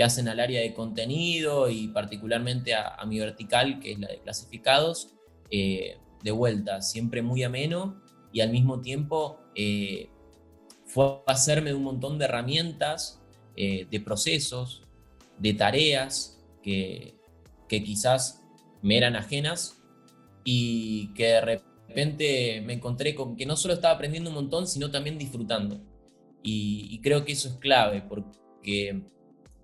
hacen 0.03 0.27
al 0.27 0.39
área 0.39 0.59
de 0.61 0.73
contenido 0.73 1.69
y 1.69 1.87
particularmente 1.89 2.73
a, 2.73 3.05
mi 3.05 3.19
vertical, 3.19 3.79
que 3.79 3.91
es 3.91 3.99
la 3.99 4.07
de 4.07 4.19
clasificados, 4.21 5.13
eh, 5.51 5.97
de 6.23 6.31
vuelta, 6.31 6.81
siempre 6.81 7.21
muy 7.21 7.43
ameno 7.43 8.01
y 8.31 8.41
al 8.41 8.49
mismo 8.49 8.81
tiempo 8.81 9.39
eh, 9.53 10.09
fue 10.87 11.21
a 11.27 11.33
hacerme 11.33 11.75
un 11.75 11.83
montón 11.83 12.17
de 12.17 12.25
herramientas, 12.25 13.21
eh, 13.55 13.85
de 13.91 13.99
procesos, 13.99 14.81
de 15.37 15.53
tareas 15.53 16.41
que, 16.63 17.15
que 17.67 17.83
quizás 17.83 18.41
me 18.81 18.97
eran 18.97 19.15
ajenas 19.15 19.79
y 20.43 21.13
que 21.13 21.25
de 21.25 21.41
repente 21.41 21.72
me 21.95 22.73
encontré 22.73 23.15
con 23.15 23.35
que 23.35 23.45
no 23.45 23.55
solo 23.55 23.73
estaba 23.73 23.95
aprendiendo 23.95 24.29
un 24.29 24.35
montón, 24.35 24.67
sino 24.67 24.91
también 24.91 25.17
disfrutando. 25.17 25.81
Y, 26.43 26.99
creo 27.01 27.23
que 27.23 27.31
eso 27.31 27.47
es 27.47 27.55
clave, 27.55 28.01
porque 28.01 29.01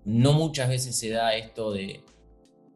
no 0.04 0.32
muchas 0.32 0.68
veces 0.68 0.96
se 0.96 1.10
da 1.10 1.36
esto 1.36 1.72
de, 1.72 2.02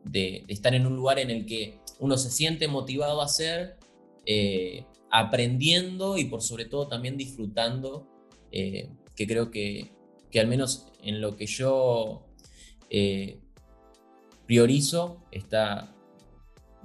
de, 0.05 0.45
estar 0.49 0.75
en 0.75 0.87
un 0.87 0.95
lugar 0.95 1.19
en 1.19 1.31
el 1.31 1.47
que 1.47 1.79
uno 1.99 2.19
se 2.19 2.31
siente 2.31 2.69
motivado 2.69 3.23
a 3.23 3.25
hacer, 3.25 3.79
eh, 4.27 4.85
aprendiendo 5.11 6.19
y 6.19 6.27
por 6.27 6.43
sobre 6.43 6.67
todo 6.67 6.89
también 6.89 7.17
disfrutando, 7.17 8.07
eh, 8.53 8.91
que 9.17 9.27
creo 9.27 9.51
que, 9.51 9.91
que, 10.31 10.41
al 10.41 10.49
menos 10.49 10.93
en 11.03 11.23
lo 11.23 11.37
que 11.37 11.47
yo 11.47 12.27
eh, 12.91 13.39
priorizo 14.47 15.25
está 15.31 15.95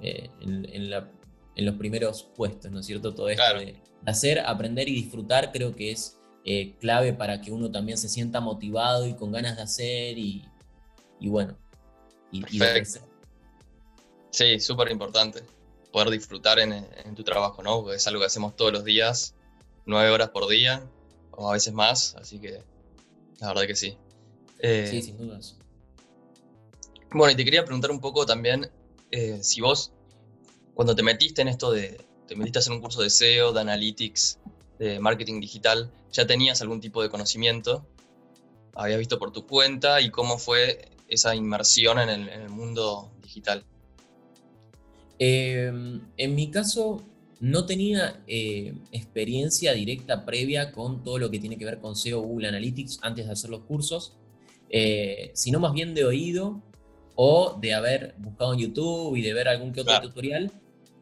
en, 0.00 0.88
los 1.60 1.76
primeros 1.76 2.22
puestos, 2.36 2.70
¿no 2.70 2.80
es 2.80 2.86
cierto? 2.86 3.14
Todo 3.14 3.28
esto 3.28 3.58
de 3.58 3.80
hacer, 4.06 4.40
aprender 4.40 4.88
y 4.88 4.94
disfrutar 4.94 5.52
creo 5.52 5.74
que 5.74 5.92
es 5.92 6.16
clave 6.80 7.12
para 7.12 7.40
que 7.40 7.52
uno 7.52 7.70
también 7.70 7.98
se 7.98 8.08
sienta 8.08 8.40
motivado 8.40 9.06
y 9.06 9.14
con 9.14 9.30
ganas 9.32 9.56
de 9.56 9.62
hacer 9.62 10.18
y, 10.18 10.44
bueno, 11.20 11.56
y, 12.32 12.42
y 12.56 12.58
de 12.58 12.86
Sí, 14.30 14.60
súper 14.60 14.90
importante 14.90 15.42
poder 15.90 16.10
disfrutar 16.10 16.58
en, 16.58 17.14
tu 17.14 17.24
trabajo, 17.24 17.62
¿no? 17.62 17.82
Porque 17.82 17.96
es 17.96 18.06
algo 18.06 18.20
que 18.20 18.26
hacemos 18.26 18.56
todos 18.56 18.72
los 18.72 18.84
días, 18.84 19.34
nueve 19.86 20.10
horas 20.10 20.30
por 20.30 20.48
día, 20.48 20.82
o 21.32 21.50
a 21.50 21.54
veces 21.54 21.72
más, 21.72 22.14
así 22.16 22.38
que 22.38 22.62
la 23.40 23.48
verdad 23.48 23.66
que 23.66 23.76
sí. 23.76 23.96
Eh, 24.60 24.86
sí, 24.90 25.02
sin 25.02 25.18
dudas. 25.18 25.56
Bueno, 27.12 27.32
y 27.32 27.36
te 27.36 27.44
quería 27.44 27.64
preguntar 27.64 27.90
un 27.90 28.00
poco 28.00 28.24
también 28.24 28.70
eh, 29.10 29.42
si 29.42 29.60
vos, 29.60 29.92
cuando 30.74 30.94
te 30.94 31.02
metiste 31.02 31.42
en 31.42 31.48
esto 31.48 31.72
de, 31.72 32.00
te 32.26 32.36
metiste 32.36 32.58
a 32.58 32.60
hacer 32.60 32.72
un 32.72 32.80
curso 32.80 33.02
de 33.02 33.10
SEO, 33.10 33.52
de 33.52 33.60
Analytics, 33.60 34.38
de 34.78 35.00
marketing 35.00 35.40
digital, 35.40 35.90
ya 36.12 36.26
tenías 36.26 36.60
algún 36.62 36.80
tipo 36.80 37.02
de 37.02 37.10
conocimiento, 37.10 37.86
habías 38.74 38.98
visto 38.98 39.18
por 39.18 39.32
tu 39.32 39.46
cuenta 39.46 40.00
y 40.00 40.10
cómo 40.10 40.38
fue 40.38 40.88
esa 41.08 41.34
inmersión 41.34 41.98
en 41.98 42.08
el 42.08 42.48
mundo 42.48 43.10
digital. 43.22 43.64
Em, 45.22 46.00
en 46.16 46.34
mi 46.34 46.50
caso, 46.50 47.02
no 47.40 47.66
tenía 47.66 48.22
eh, 48.26 48.74
experiencia 48.90 49.74
directa 49.74 50.24
previa 50.24 50.72
con 50.72 51.04
todo 51.04 51.18
lo 51.18 51.30
que 51.30 51.38
tiene 51.38 51.58
que 51.58 51.66
ver 51.66 51.78
con 51.78 51.94
SEO 51.94 52.22
Google 52.22 52.48
Analytics 52.48 53.00
antes 53.02 53.26
de 53.26 53.32
hacer 53.32 53.50
los 53.50 53.60
cursos, 53.64 54.16
eh, 54.70 55.30
sino 55.34 55.60
más 55.60 55.74
bien 55.74 55.94
de 55.94 56.06
oído 56.06 56.62
o 57.14 57.58
de 57.60 57.74
haber 57.74 58.14
buscado 58.18 58.54
en 58.54 58.60
YouTube 58.60 59.16
y 59.16 59.22
de 59.22 59.34
ver 59.34 59.48
algún 59.48 59.72
que 59.72 59.82
otro 59.82 60.00
tutorial 60.00 60.50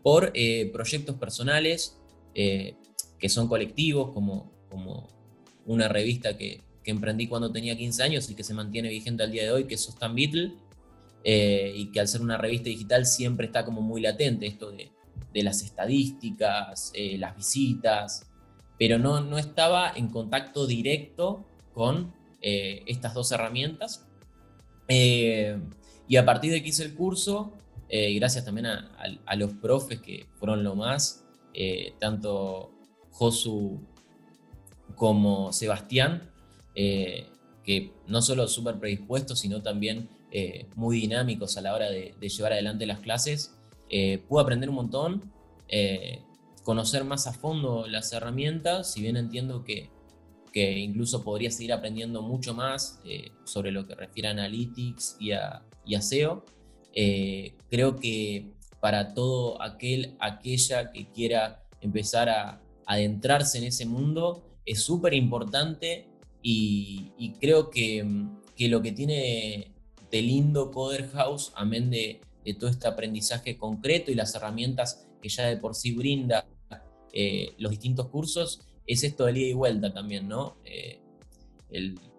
por 0.03 0.31
eh, 0.35 0.71
proyectos 0.73 1.17
personales 1.17 1.95
que 3.19 3.29
son 3.29 3.49
colectivos, 3.49 4.13
como, 4.13 4.53
como 4.71 5.09
una 5.67 5.89
revista 5.89 6.37
que, 6.37 6.61
que, 6.85 6.91
emprendí 6.93 7.27
cuando 7.27 7.51
tenía 7.51 7.77
15 7.77 8.03
años 8.05 8.31
y 8.31 8.37
que 8.37 8.45
se 8.45 8.55
mantiene 8.55 8.89
vigente 8.89 9.25
al 9.25 9.33
día 9.33 9.43
de 9.43 9.51
hoy, 9.51 9.65
que 9.65 9.75
es 9.75 9.81
Sostan 9.81 10.15
Beetle 10.15 10.53
eh, 11.25 11.73
y 11.75 11.91
que 11.91 12.01
al 12.01 12.09
ser 12.09 12.21
una 12.21 12.39
revista 12.39 12.69
digital 12.69 13.05
siempre 13.05 13.47
está 13.47 13.65
como 13.65 13.83
muy 13.83 14.01
latente 14.01 14.47
esto 14.47 14.71
de, 14.71 14.91
las 15.35 15.63
estadísticas, 15.63 16.91
eh, 16.95 17.17
las 17.17 17.37
visitas, 17.37 18.27
pero 18.77 18.99
no, 18.99 19.21
no 19.21 19.39
estaba 19.39 19.93
en 19.95 20.09
contacto 20.09 20.67
directo 20.67 21.47
con 21.75 22.13
eh, 22.41 22.83
estas 22.87 23.15
dos 23.15 23.31
herramientas. 23.31 24.05
Y 26.09 26.17
a 26.17 26.25
partir 26.25 26.53
de 26.53 26.63
que 26.63 26.71
hice 26.71 26.85
el 26.85 26.95
curso, 26.95 27.53
gracias 27.89 28.45
también 28.45 28.67
a, 28.67 29.37
los 29.37 29.53
profes 29.55 30.01
que 30.01 30.27
fueron 30.39 30.65
lo 30.65 30.75
más, 30.75 31.25
tanto 31.99 32.73
Josu 33.11 33.81
como 34.95 35.53
Sebastián, 35.53 36.31
que 36.75 37.93
no 38.07 38.23
solo 38.23 38.49
súper 38.49 38.79
predispuestos, 38.79 39.41
sino 39.41 39.63
también 39.63 40.09
eh, 40.31 40.67
muy 40.75 41.01
dinámicos 41.01 41.57
a 41.57 41.63
la 41.63 41.75
hora 41.75 41.91
de, 41.91 42.15
llevar 42.21 42.53
adelante 42.53 42.85
las 42.85 43.01
clases, 43.01 43.57
eh, 43.89 44.19
pude 44.29 44.43
aprender 44.43 44.69
un 44.69 44.75
montón, 44.75 45.33
eh, 45.69 46.23
conocer 46.65 47.05
más 47.05 47.27
a 47.27 47.33
fondo 47.33 47.87
las 47.87 48.13
herramientas, 48.13 48.93
si 48.93 49.01
bien 49.01 49.17
entiendo 49.17 49.65
que, 49.65 49.91
que 50.53 50.79
incluso 50.79 51.23
podría 51.23 51.51
seguir 51.51 51.73
aprendiendo 51.73 52.23
mucho 52.23 52.55
más 52.55 53.01
sobre 53.45 53.71
lo 53.71 53.87
que 53.87 53.95
refiere 53.95 54.29
a 54.29 54.33
Analytics 54.33 55.17
y 55.21 55.33
a, 55.33 55.63
SEO. 56.01 56.45
creo 57.71 57.97
que 57.97 58.53
para 58.81 59.15
todo 59.15 59.61
aquel, 59.63 60.17
aquella 60.21 60.91
que 60.93 61.11
quiera 61.11 61.65
empezar 61.81 62.29
a 62.29 62.61
adentrarse 62.87 63.59
en 63.59 63.65
ese 63.65 63.87
mundo, 63.87 64.45
es 64.65 64.83
súper 64.83 65.15
importante 65.15 66.09
y, 66.43 67.13
y, 67.19 67.33
creo 67.35 67.71
que, 67.71 68.07
que, 68.57 68.69
lo 68.69 68.83
que 68.83 68.93
tiene 68.93 69.73
de 70.11 70.23
lindo 70.23 70.71
Coder 70.71 71.11
House, 71.11 71.53
amén 71.55 71.91
de, 71.91 72.21
todo 72.59 72.71
este 72.71 72.89
aprendizaje 72.89 73.59
concreto 73.59 74.11
y 74.11 74.15
las 74.15 74.35
herramientas 74.35 75.07
que 75.21 75.29
ya 75.29 75.47
de 75.47 75.59
por 75.59 75.75
sí 75.75 75.93
brinda 75.93 76.47
eh, 77.13 77.51
los 77.59 77.71
distintos 77.71 78.07
cursos, 78.07 78.61
es 78.89 79.05
esto 79.05 79.27
de 79.27 79.39
ida 79.39 79.49
y 79.49 79.53
vuelta 79.53 79.93
también, 79.93 80.27
¿no? 80.27 80.57
Eh, 80.65 81.01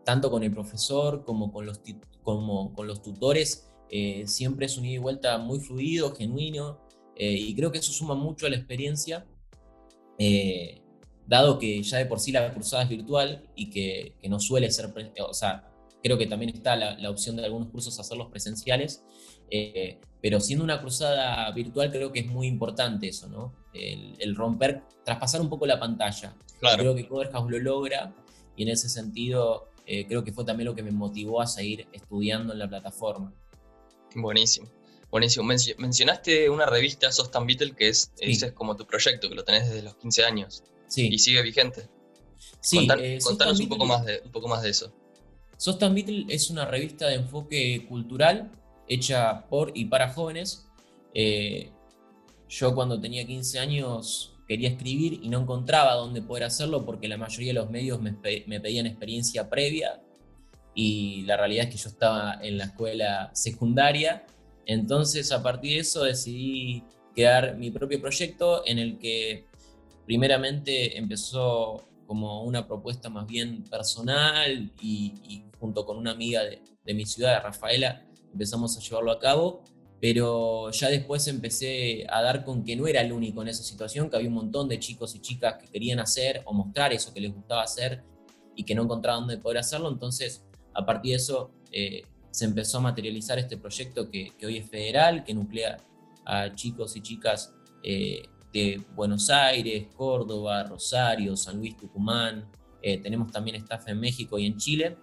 tanto 0.05 0.31
con 0.31 0.43
el 0.43 0.51
profesor 0.51 1.25
como 1.25 1.51
con 1.51 1.65
los, 1.65 1.81
como 2.23 2.73
con 2.73 2.87
los 2.87 3.01
tutores, 3.01 3.69
eh, 3.89 4.23
siempre 4.27 4.67
es 4.67 4.77
un 4.77 4.85
ida 4.85 4.95
y 4.95 4.97
vuelta 4.99 5.37
muy 5.37 5.59
fluido, 5.59 6.15
genuino, 6.15 6.79
y 7.21 7.53
creo 7.53 7.69
que 7.69 7.79
eso 7.79 7.91
suma 7.91 8.15
mucho 8.15 8.45
a 8.45 8.49
la 8.49 8.55
experiencia, 8.55 9.25
dado 11.27 11.59
que 11.59 11.83
ya 11.83 11.97
de 11.97 12.05
por 12.05 12.21
sí 12.21 12.31
la 12.31 12.53
cursada 12.53 12.83
es 12.83 12.89
virtual 12.89 13.43
y 13.55 13.69
que, 13.69 14.15
que 14.21 14.29
no 14.29 14.39
suele 14.39 14.71
ser, 14.71 14.89
o 15.27 15.33
sea, 15.33 15.69
Creo 16.01 16.17
que 16.17 16.27
también 16.27 16.55
está 16.55 16.75
la, 16.75 17.09
opción 17.09 17.35
de 17.35 17.45
algunos 17.45 17.69
cursos 17.69 17.99
hacerlos 17.99 18.27
presenciales, 18.29 19.03
eh, 19.51 19.99
pero 20.21 20.39
siendo 20.39 20.63
una 20.63 20.79
cruzada 20.79 21.51
virtual 21.51 21.91
creo 21.91 22.11
que 22.11 22.21
es 22.21 22.27
muy 22.27 22.47
importante 22.47 23.07
eso, 23.07 23.27
¿no? 23.27 23.53
El, 23.73 24.35
romper, 24.35 24.83
traspasar 25.03 25.41
un 25.41 25.49
poco 25.49 25.65
la 25.65 25.79
pantalla. 25.79 26.35
Creo 26.77 26.95
que 26.95 27.07
Coder 27.07 27.31
lo 27.33 27.59
logra 27.59 28.13
y 28.55 28.63
en 28.63 28.69
ese 28.69 28.89
sentido 28.89 29.69
creo 29.85 30.23
que 30.23 30.31
fue 30.31 30.45
también 30.45 30.65
lo 30.65 30.75
que 30.75 30.83
me 30.83 30.91
motivó 30.91 31.41
a 31.41 31.47
seguir 31.47 31.87
estudiando 31.93 32.53
en 32.53 32.59
la 32.59 32.69
plataforma. 32.69 33.33
Buenísimo. 34.15 34.69
Buenísimo. 35.11 35.45
mencionaste 35.45 36.49
una 36.49 36.65
revista, 36.65 37.11
Sos 37.11 37.31
Tan 37.31 37.47
Beatle, 37.47 37.75
que 37.75 37.89
es, 37.89 38.11
ese 38.19 38.47
es 38.47 38.51
como 38.51 38.75
tu 38.75 38.85
proyecto, 38.85 39.27
que 39.27 39.35
lo 39.35 39.43
tenés 39.43 39.67
desde 39.67 39.81
los 39.81 39.95
15 39.95 40.23
años. 40.23 40.63
Sí. 40.87 41.09
Y 41.11 41.17
sigue 41.17 41.41
vigente. 41.41 41.87
Sí. 42.61 42.87
contanos 43.23 43.59
un 43.59 43.69
poco, 43.69 43.85
más 43.85 44.05
de, 44.05 44.21
un 44.23 44.31
poco 44.31 44.47
más 44.47 44.61
de 44.61 44.69
eso. 44.69 44.93
Sos 45.59 45.77
Tan 45.77 45.93
Beatle 45.93 46.25
es 46.29 46.49
una 46.49 46.65
revista 46.65 47.07
de 47.07 47.15
enfoque 47.15 47.85
cultural 47.87 48.49
hecha 48.87 49.45
por 49.47 49.71
y 49.75 49.85
para 49.85 50.09
jóvenes. 50.13 50.67
Eh, 51.13 51.69
yo 52.47 52.73
cuando 52.73 52.99
tenía 52.99 53.27
15 53.27 53.59
años 53.59 54.35
quería 54.47 54.69
escribir 54.69 55.19
y 55.21 55.29
no 55.29 55.41
encontraba 55.41 55.93
dónde 55.93 56.23
poder 56.23 56.45
hacerlo 56.45 56.83
porque 56.85 57.07
la 57.07 57.17
mayoría 57.17 57.49
de 57.49 57.59
los 57.59 57.69
medios 57.69 58.01
me, 58.01 58.15
me 58.47 58.59
pedían 58.59 58.87
experiencia 58.87 59.47
previa 59.47 60.01
y 60.73 61.21
la 61.23 61.37
realidad 61.37 61.65
es 61.65 61.71
que 61.71 61.77
yo 61.77 61.89
estaba 61.89 62.39
en 62.41 62.57
la 62.57 62.63
escuela 62.63 63.29
secundaria 63.33 64.25
entonces, 64.69 65.31
a 65.31 65.41
partir 65.41 65.73
de 65.73 65.79
eso 65.79 66.03
decidí 66.03 66.83
crear 67.15 67.57
mi 67.57 67.71
propio 67.71 67.99
proyecto 67.99 68.61
en 68.67 68.77
el 68.77 68.99
que 68.99 69.47
primeramente 70.05 70.95
empezó 70.95 71.88
como 72.09 72.41
una 72.41 72.65
propuesta 72.65 73.07
más 73.07 73.27
bien 73.27 73.63
personal 73.65 74.71
y, 74.81 75.43
junto 75.59 75.85
con 75.85 75.95
una 75.95 76.09
amiga 76.09 76.41
de, 76.43 76.93
mi 76.95 77.05
ciudad, 77.05 77.43
Rafaela, 77.43 78.03
empezamos 78.33 78.75
a 78.75 78.81
llevarlo 78.81 79.11
a 79.11 79.19
cabo, 79.19 79.63
pero 80.01 80.71
ya 80.71 80.89
después 80.89 81.27
empecé 81.27 82.07
a 82.09 82.23
dar 82.23 82.43
con 82.43 82.63
que 82.63 82.75
no 82.75 82.87
era 82.87 83.01
el 83.01 83.11
único 83.11 83.43
en 83.43 83.49
esa 83.49 83.61
situación, 83.61 84.09
que 84.09 84.15
había 84.15 84.27
un 84.27 84.33
montón 84.33 84.67
de 84.67 84.79
chicos 84.79 85.13
y 85.13 85.19
chicas 85.19 85.57
que 85.61 85.67
querían 85.67 85.99
hacer 85.99 86.41
o 86.45 86.53
mostrar 86.53 86.91
eso 86.93 87.13
que 87.13 87.21
les 87.21 87.31
gustaba 87.31 87.61
hacer 87.61 88.01
y 88.55 88.63
que 88.63 88.73
no 88.73 88.85
encontraban 88.85 89.27
dónde 89.27 89.37
poder 89.37 89.59
hacerlo, 89.59 89.87
entonces 89.87 90.43
a 90.73 90.83
partir 90.83 91.11
de 91.11 91.17
eso 91.17 91.51
eh, 91.71 92.01
se 92.31 92.45
empezó 92.45 92.79
a 92.79 92.81
materializar 92.81 93.37
este 93.37 93.55
proyecto 93.55 94.09
que, 94.09 94.33
hoy 94.43 94.57
es 94.57 94.67
federal, 94.67 95.23
que 95.23 95.35
nuclea 95.35 95.77
a 96.25 96.55
chicos 96.55 96.95
y 96.95 97.01
chicas 97.01 97.53
eh, 97.83 98.23
de 98.53 98.81
Buenos 98.95 99.29
Aires, 99.29 99.87
Córdoba, 99.95 100.63
Rosario, 100.63 101.35
San 101.35 101.57
Luis, 101.57 101.77
Tucumán. 101.77 102.49
Eh, 102.81 102.97
tenemos 102.97 103.31
también 103.31 103.57
staff 103.57 103.87
en 103.87 103.99
México 103.99 104.39
y 104.39 104.45
en 104.45 104.57
Chile. 104.57 104.97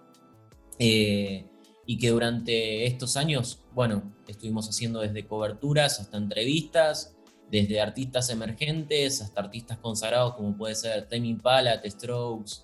Eh, 0.79 1.45
y 1.85 1.97
que 1.97 2.09
durante 2.09 2.85
estos 2.85 3.15
años, 3.15 3.63
bueno, 3.73 4.13
estuvimos 4.27 4.67
haciendo 4.67 4.99
desde 4.99 5.25
coberturas 5.25 5.99
hasta 5.99 6.17
entrevistas, 6.17 7.15
desde 7.49 7.79
artistas 7.79 8.29
emergentes 8.29 9.21
hasta 9.21 9.39
artistas 9.41 9.77
consagrados 9.77 10.35
como 10.35 10.57
puede 10.57 10.75
ser 10.75 11.07
Tame 11.07 11.27
Impala, 11.27 11.81
The 11.81 11.89
Strokes, 11.89 12.63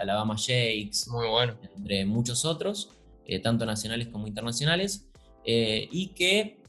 Alabama 0.00 0.34
Shakes, 0.36 1.08
Muy 1.08 1.28
bueno. 1.28 1.56
entre 1.76 2.04
muchos 2.04 2.44
otros. 2.44 2.96
Eh, 3.30 3.38
tanto 3.38 3.64
nacionales 3.64 4.08
como 4.08 4.26
internacionales, 4.26 5.08
eh, 5.44 5.88
y 5.92 6.08
que 6.08 6.59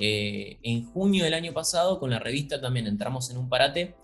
eh, 0.00 0.58
en 0.62 0.84
junio 0.86 1.24
del 1.24 1.34
año 1.34 1.52
pasado 1.52 2.00
con 2.00 2.10
la 2.10 2.18
revista 2.18 2.60
también 2.60 2.86
entramos 2.86 3.30
en 3.30 3.36
un 3.36 3.48
parate 3.48 3.94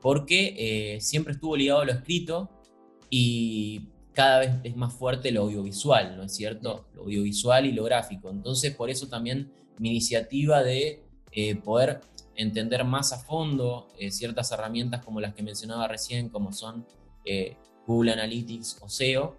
porque 0.00 0.98
siempre 1.00 1.34
estuvo 1.34 1.56
ligado 1.56 1.80
a 1.80 1.84
lo 1.84 1.92
escrito 1.92 2.50
y 3.08 3.88
cada 4.14 4.40
vez 4.40 4.50
es 4.64 4.74
más 4.74 4.92
fuerte 4.92 5.30
lo 5.30 5.42
audiovisual, 5.42 6.16
¿no 6.16 6.24
es 6.24 6.34
cierto? 6.34 6.88
Lo 6.94 7.02
audiovisual 7.02 7.66
y 7.66 7.72
lo 7.72 7.84
gráfico. 7.84 8.28
Entonces, 8.28 8.74
por 8.74 8.90
eso 8.90 9.06
también 9.06 9.52
mi 9.78 9.90
iniciativa 9.90 10.64
de 10.64 11.04
poder 11.62 12.00
entender 12.34 12.82
más 12.82 13.12
a 13.12 13.18
fondo 13.20 13.86
ciertas 14.10 14.50
herramientas 14.50 15.04
como 15.04 15.20
las 15.20 15.34
que 15.34 15.44
mencionaba 15.44 15.86
recién, 15.86 16.30
como 16.30 16.52
son 16.52 16.84
Google 17.86 18.12
Analytics 18.12 18.78
o 18.80 18.88
SEO, 18.88 19.38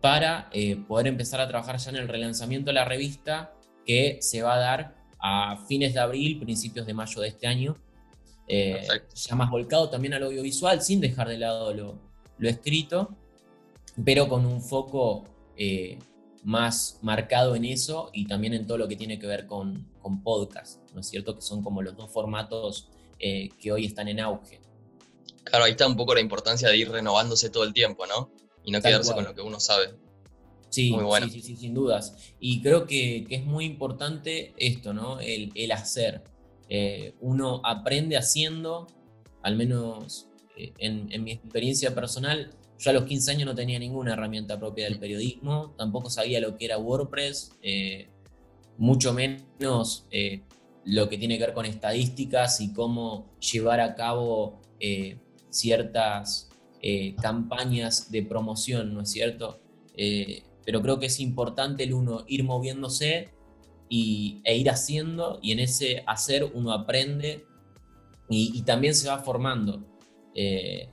para 0.00 0.48
eh, 0.52 0.76
poder 0.76 1.06
empezar 1.06 1.40
a 1.40 1.48
trabajar 1.48 1.76
ya 1.78 1.90
en 1.90 1.96
el 1.96 2.08
relanzamiento 2.08 2.70
de 2.70 2.74
la 2.74 2.84
revista 2.84 3.52
que 3.84 4.18
se 4.20 4.42
va 4.42 4.54
a 4.54 4.58
dar 4.58 4.94
a 5.22 5.56
fines 5.68 5.94
de 5.94 6.00
abril, 6.00 6.38
principios 6.38 6.86
de 6.86 6.94
mayo 6.94 7.20
de 7.20 7.28
este 7.28 7.46
año. 7.46 7.76
Eh, 8.46 8.86
ya 9.14 9.36
más 9.36 9.50
volcado 9.50 9.88
también 9.88 10.14
al 10.14 10.24
audiovisual, 10.24 10.82
sin 10.82 11.00
dejar 11.00 11.28
de 11.28 11.38
lado 11.38 11.72
lo, 11.72 11.98
escrito, 12.40 13.16
pero 14.04 14.28
con 14.28 14.44
un 14.46 14.60
foco 14.60 15.24
eh, 15.56 15.98
más 16.42 16.98
marcado 17.02 17.54
en 17.54 17.64
eso 17.64 18.10
y 18.12 18.26
también 18.26 18.54
en 18.54 18.66
todo 18.66 18.78
lo 18.78 18.88
que 18.88 18.96
tiene 18.96 19.18
que 19.18 19.26
ver 19.26 19.46
con, 19.46 19.88
con 20.00 20.22
podcast, 20.22 20.80
¿no 20.94 21.00
es 21.00 21.08
cierto? 21.08 21.34
Que 21.36 21.42
son 21.42 21.62
como 21.62 21.82
los 21.82 21.96
dos 21.96 22.10
formatos 22.10 22.88
que 23.18 23.70
hoy 23.70 23.84
están 23.84 24.08
en 24.08 24.18
auge. 24.18 24.62
Claro, 25.44 25.66
ahí 25.66 25.72
está 25.72 25.86
un 25.86 25.94
poco 25.94 26.14
la 26.14 26.22
importancia 26.22 26.70
de 26.70 26.78
ir 26.78 26.90
renovándose 26.90 27.50
todo 27.50 27.64
el 27.64 27.74
tiempo, 27.74 28.06
¿no? 28.06 28.30
y 28.64 28.70
no 28.70 28.80
quedarse 28.80 29.14
con 29.14 29.24
lo 29.24 29.34
que 29.34 29.42
uno 29.42 29.60
sabe. 29.60 29.94
Sí, 30.70 30.94
sí, 31.30 31.42
sí, 31.42 31.56
sin 31.56 31.74
dudas. 31.74 32.16
Y 32.38 32.62
creo 32.62 32.86
que, 32.86 33.26
es 33.28 33.44
muy 33.44 33.64
importante 33.64 34.54
esto, 34.56 34.94
¿no? 34.94 35.18
El, 35.20 35.72
hacer. 35.72 36.22
Eh, 36.68 37.14
uno 37.20 37.60
aprende 37.64 38.16
haciendo, 38.16 38.86
al 39.42 39.56
menos 39.56 40.28
eh, 40.56 40.72
en, 40.78 41.24
mi 41.24 41.32
experiencia 41.32 41.94
personal, 41.94 42.50
yo 42.78 42.90
a 42.90 42.94
los 42.94 43.04
15 43.04 43.32
años 43.32 43.46
no 43.46 43.54
tenía 43.54 43.78
ninguna 43.78 44.12
herramienta 44.14 44.58
propia 44.58 44.84
del 44.84 44.98
periodismo, 44.98 45.74
tampoco 45.76 46.08
sabía 46.08 46.40
lo 46.40 46.56
que 46.56 46.64
era 46.64 46.78
WordPress, 46.78 47.52
eh, 47.62 48.08
mucho 48.78 49.12
menos 49.12 50.06
lo 50.84 51.08
que 51.10 51.18
tiene 51.18 51.36
que 51.36 51.44
ver 51.44 51.52
con 51.52 51.66
estadísticas 51.66 52.60
y 52.62 52.72
cómo 52.72 53.36
llevar 53.52 53.80
a 53.80 53.94
cabo 53.94 54.62
ciertas 55.50 56.48
campañas 57.20 58.10
de 58.10 58.22
promoción, 58.22 58.94
¿no 58.94 59.02
es 59.02 59.10
cierto? 59.10 59.60
Eh, 60.02 60.44
pero 60.64 60.82
creo 60.82 60.98
que 60.98 61.06
es 61.06 61.20
importante 61.20 61.84
el 61.84 61.94
uno 61.94 62.24
ir 62.26 62.44
moviéndose 62.44 63.30
y, 63.88 64.40
e 64.44 64.56
ir 64.56 64.70
haciendo, 64.70 65.38
y 65.42 65.52
en 65.52 65.60
ese 65.60 66.04
hacer 66.06 66.44
uno 66.54 66.72
aprende 66.72 67.46
y, 68.28 68.62
también 68.62 68.94
se 68.94 69.08
va 69.08 69.18
formando. 69.18 69.84
Eh, 70.34 70.88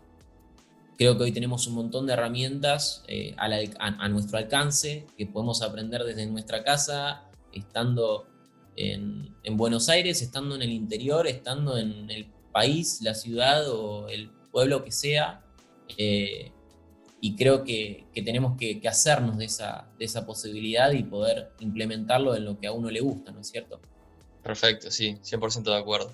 creo 0.98 1.18
que 1.18 1.26
hoy 1.26 1.32
tenemos 1.32 1.68
un 1.68 1.76
montón 1.76 2.08
de 2.08 2.14
herramientas 2.14 3.04
a, 3.38 4.10
nuestro 4.10 4.40
alcance 4.40 5.06
que 5.16 5.28
podemos 5.28 5.62
aprender 5.62 6.04
desde 6.04 6.26
nuestra 6.26 6.64
casa, 6.64 7.30
estando 7.54 8.26
en, 8.76 9.36
en 9.44 9.58
Buenos 9.58 9.90
Aires, 9.90 10.22
estando 10.24 10.56
en 10.56 10.64
el 10.64 10.72
interior, 10.72 11.28
estando 11.28 11.78
en 11.78 12.10
el 12.10 12.26
país, 12.52 13.02
la 13.04 13.14
ciudad 13.14 13.70
o 13.70 14.08
el 14.08 14.32
pueblo 14.52 14.84
que 14.84 14.92
sea, 14.92 15.44
eh, 15.96 16.52
y 17.20 17.36
creo 17.36 17.64
que, 17.64 18.08
tenemos 18.14 18.58
que, 18.58 18.82
hacernos 18.88 19.38
de 19.38 19.46
esa, 19.46 19.88
de 19.98 20.06
esa 20.06 20.26
posibilidad 20.26 20.92
y 20.92 21.04
poder 21.04 21.52
implementarlo 21.60 22.36
en 22.36 22.46
lo 22.46 22.60
que 22.60 22.68
a 22.68 22.72
uno 22.72 22.92
le 22.92 23.00
gusta, 23.00 23.32
¿no 23.32 23.42
es 23.42 23.48
cierto? 23.48 23.80
Perfecto, 24.44 24.92
sí, 24.92 25.18
100% 25.24 25.64
de 25.64 25.78
acuerdo. 25.78 26.14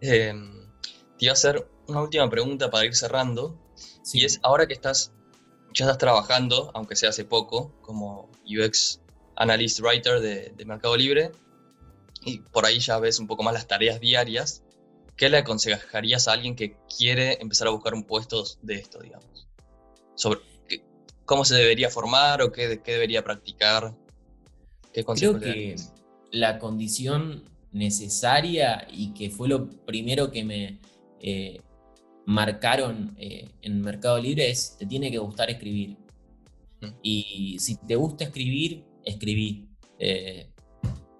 Em, 0.00 0.66
te 1.16 1.26
iba 1.26 1.32
a 1.32 1.34
hacer 1.34 1.66
una 1.86 2.02
última 2.02 2.28
pregunta 2.28 2.70
para 2.70 2.84
ir 2.84 2.94
cerrando. 2.94 3.58
Y 4.12 4.24
es, 4.24 4.40
ahora 4.42 4.66
que 4.66 4.74
estás, 4.74 5.12
ya 5.72 5.84
estás 5.84 5.98
trabajando, 5.98 6.70
aunque 6.74 6.96
sea 6.96 7.10
hace 7.10 7.24
poco, 7.24 7.72
como 7.80 8.30
UX 8.44 9.00
Analyst 9.36 9.80
Writer 9.80 10.20
de, 10.20 10.52
de 10.56 10.64
Mercado 10.64 10.96
Libre, 10.96 11.30
y 12.24 12.40
por 12.40 12.66
ahí 12.66 12.78
ya 12.80 12.98
ves 12.98 13.18
un 13.18 13.26
poco 13.26 13.42
más 13.42 13.54
las 13.54 13.66
tareas 13.66 14.00
diarias, 14.00 14.62
¿qué 15.16 15.28
le 15.28 15.38
aconsejarías 15.38 16.28
a 16.28 16.32
alguien 16.32 16.56
que 16.56 16.76
quiere 16.96 17.40
empezar 17.40 17.68
a 17.68 17.70
buscar 17.70 17.94
un 17.94 18.04
puesto 18.04 18.44
de 18.62 18.74
esto, 18.74 18.98
digamos? 18.98 19.48
Sobre 20.14 20.40
cómo 21.24 21.44
se 21.44 21.54
debería 21.54 21.90
formar 21.90 22.42
o 22.42 22.52
qué, 22.52 22.80
qué 22.82 22.92
debería 22.92 23.24
practicar. 23.24 23.94
¿Qué 24.92 25.04
Creo 25.04 25.38
que 25.38 25.76
la 26.30 26.58
condición 26.58 27.44
necesaria 27.72 28.86
y 28.90 29.14
que 29.14 29.30
fue 29.30 29.48
lo 29.48 29.68
primero 29.68 30.30
que 30.30 30.44
me 30.44 30.78
eh, 31.20 31.60
marcaron 32.26 33.14
eh, 33.18 33.48
en 33.62 33.80
Mercado 33.80 34.18
Libre 34.18 34.50
es 34.50 34.76
te 34.78 34.86
tiene 34.86 35.10
que 35.10 35.18
gustar 35.18 35.50
escribir. 35.50 35.96
Mm. 36.80 36.88
Y 37.02 37.56
si 37.58 37.76
te 37.76 37.96
gusta 37.96 38.24
escribir, 38.24 38.84
escribí. 39.04 39.68
Eh, 39.98 40.48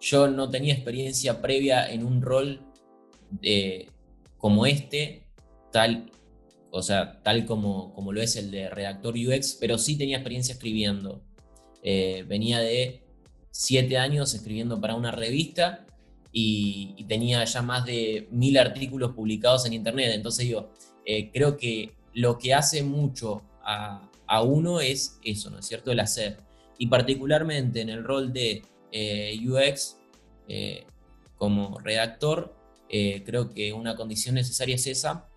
yo 0.01 0.29
no 0.29 0.51
tenía 0.51 0.75
experiencia 0.75 1.41
previa 1.41 1.91
en 1.91 2.05
un 2.05 2.21
rol 2.21 2.61
como 4.37 4.67
este, 4.67 5.29
tal, 5.71 6.11
o 6.75 6.83
sea, 6.83 7.21
tal 7.23 7.45
como, 7.45 7.93
como 7.93 8.13
lo 8.13 8.23
es 8.23 8.35
el 8.37 8.51
de 8.51 8.71
redactor 8.71 9.15
UX, 9.15 9.59
pero 9.61 9.77
sí 9.77 9.99
tenía 9.99 10.17
experiencia 10.17 10.55
escribiendo. 10.55 11.23
Eh, 11.83 12.25
venía 12.27 12.61
de 12.61 13.03
siete 13.51 13.99
años 13.99 14.33
escribiendo 14.33 14.81
para 14.81 14.95
una 14.95 15.11
revista 15.11 15.87
y, 16.33 17.05
tenía 17.09 17.45
ya 17.45 17.61
más 17.61 17.85
de 17.85 18.27
mil 18.31 18.57
artículos 18.57 19.13
publicados 19.13 19.67
en 19.67 19.75
internet. 19.75 20.13
Entonces 20.15 20.49
yo 20.49 20.71
eh, 21.05 21.31
creo 21.31 21.59
que 21.59 21.93
lo 22.15 22.39
que 22.39 22.55
hace 22.55 22.83
mucho 22.83 23.43
a, 23.63 24.09
uno 24.43 24.81
es 24.81 25.19
eso, 25.23 25.51
¿no 25.51 25.59
es 25.59 25.67
cierto? 25.67 25.93
El 25.93 26.01
hacer. 26.01 26.39
Y 26.79 26.87
particularmente 26.87 27.83
en 27.83 27.91
el 27.91 28.03
rol 28.03 28.33
de 28.33 28.63
eh, 28.93 29.39
UX 29.47 29.99
como 31.37 31.79
redactor, 31.81 32.57
creo 32.89 33.53
que 33.53 33.75
una 33.75 33.95
condición 33.95 34.37
necesaria 34.37 34.77
es 34.77 34.87
esa. 34.87 35.29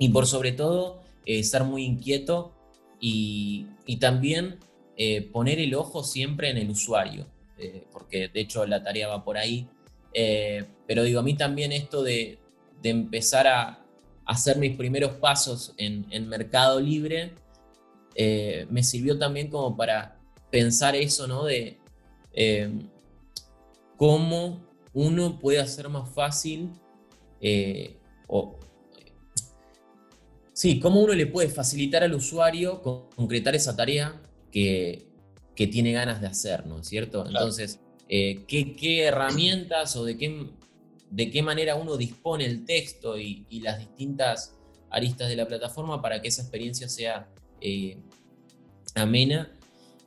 Y 0.00 0.08
por 0.08 0.26
sobre 0.26 0.52
todo, 0.52 1.02
eh, 1.26 1.38
estar 1.38 1.62
muy 1.64 1.84
inquieto 1.84 2.52
y, 2.98 3.66
también 4.00 4.58
eh, 4.96 5.20
poner 5.30 5.58
el 5.58 5.74
ojo 5.74 6.02
siempre 6.02 6.48
en 6.48 6.56
el 6.56 6.70
usuario, 6.70 7.26
eh, 7.58 7.84
porque 7.92 8.28
de 8.28 8.40
hecho 8.40 8.64
la 8.66 8.82
tarea 8.82 9.08
va 9.08 9.22
por 9.22 9.36
ahí. 9.36 9.68
Pero 10.86 11.04
digo, 11.04 11.20
a 11.20 11.22
mí 11.22 11.36
también 11.36 11.70
esto 11.70 12.02
de, 12.02 12.38
empezar 12.82 13.46
a 13.46 13.84
hacer 14.24 14.56
mis 14.56 14.74
primeros 14.74 15.16
pasos 15.16 15.74
en, 15.76 16.28
Mercado 16.28 16.80
Libre, 16.80 17.34
me 18.70 18.82
sirvió 18.82 19.18
también 19.18 19.50
como 19.50 19.76
para 19.76 20.18
pensar 20.50 20.96
eso, 20.96 21.26
¿no? 21.26 21.44
De 21.44 21.76
cómo 23.98 24.60
uno 24.94 25.38
puede 25.38 25.60
hacer 25.60 25.90
más 25.90 26.08
fácil 26.14 26.70
o, 28.26 28.56
Sí, 30.60 30.78
cómo 30.78 31.00
uno 31.00 31.14
le 31.14 31.26
puede 31.26 31.48
facilitar 31.48 32.04
al 32.04 32.12
usuario 32.12 32.82
concretar 32.82 33.54
esa 33.54 33.74
tarea 33.74 34.20
que, 34.52 35.08
tiene 35.54 35.92
ganas 35.92 36.20
de 36.20 36.26
hacer, 36.26 36.66
¿no 36.66 36.80
es 36.80 36.86
cierto? 36.86 37.24
Entonces, 37.24 37.80
eh, 38.10 38.44
¿qué, 38.46 39.04
herramientas 39.04 39.96
o 39.96 40.04
de 40.04 40.18
qué, 40.18 40.50
de 41.08 41.30
qué 41.30 41.42
manera 41.42 41.76
uno 41.76 41.96
dispone 41.96 42.44
el 42.44 42.66
texto 42.66 43.18
y, 43.18 43.46
las 43.62 43.78
distintas 43.78 44.54
aristas 44.90 45.30
de 45.30 45.36
la 45.36 45.48
plataforma 45.48 46.02
para 46.02 46.20
que 46.20 46.28
esa 46.28 46.42
experiencia 46.42 46.90
sea 46.90 47.26
eh, 47.62 47.96
amena? 48.94 49.56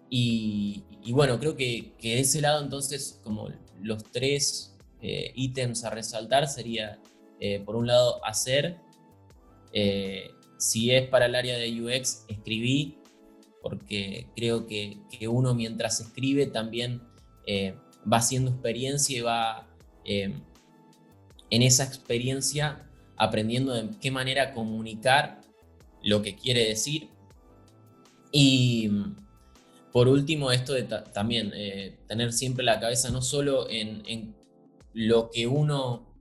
Y, 0.07 0.83
bueno, 1.13 1.39
creo 1.39 1.55
que, 1.55 1.95
de 1.99 2.19
ese 2.19 2.41
lado 2.41 2.63
entonces 2.63 3.19
como 3.23 3.49
los 3.81 4.03
tres 4.11 4.75
eh, 5.01 5.31
ítems 5.33 5.83
a 5.83 5.89
resaltar 5.89 6.47
sería, 6.47 6.99
por 7.65 7.75
un 7.75 7.87
lado, 7.87 8.23
hacer, 8.23 8.77
si 10.63 10.91
es 10.91 11.09
para 11.09 11.25
el 11.25 11.35
área 11.35 11.57
de 11.57 11.81
UX, 11.81 12.23
escribí, 12.29 12.97
porque 13.61 14.27
creo 14.33 14.65
que, 14.65 14.97
uno 15.27 15.53
mientras 15.53 15.99
escribe 15.99 16.45
también 16.45 17.01
eh, 17.45 17.75
va 18.11 18.17
haciendo 18.17 18.51
experiencia 18.51 19.17
y 19.17 19.21
va 19.21 19.67
eh, 20.05 20.33
en 21.49 21.61
esa 21.61 21.83
experiencia 21.83 22.89
aprendiendo 23.17 23.73
de 23.73 23.89
qué 23.99 24.09
manera 24.09 24.53
comunicar 24.53 25.41
lo 26.01 26.21
que 26.21 26.37
quiere 26.37 26.65
decir. 26.65 27.09
Y 28.31 28.89
por 29.91 30.07
último, 30.07 30.53
esto 30.53 30.71
de 30.71 30.83
también 30.83 31.51
eh, 31.53 31.97
tener 32.07 32.31
siempre 32.31 32.63
la 32.63 32.79
cabeza 32.79 33.11
no 33.11 33.21
solo 33.21 33.69
en, 33.69 34.01
en 34.05 34.33
lo 34.93 35.29
que 35.29 35.45
uno 35.45 36.12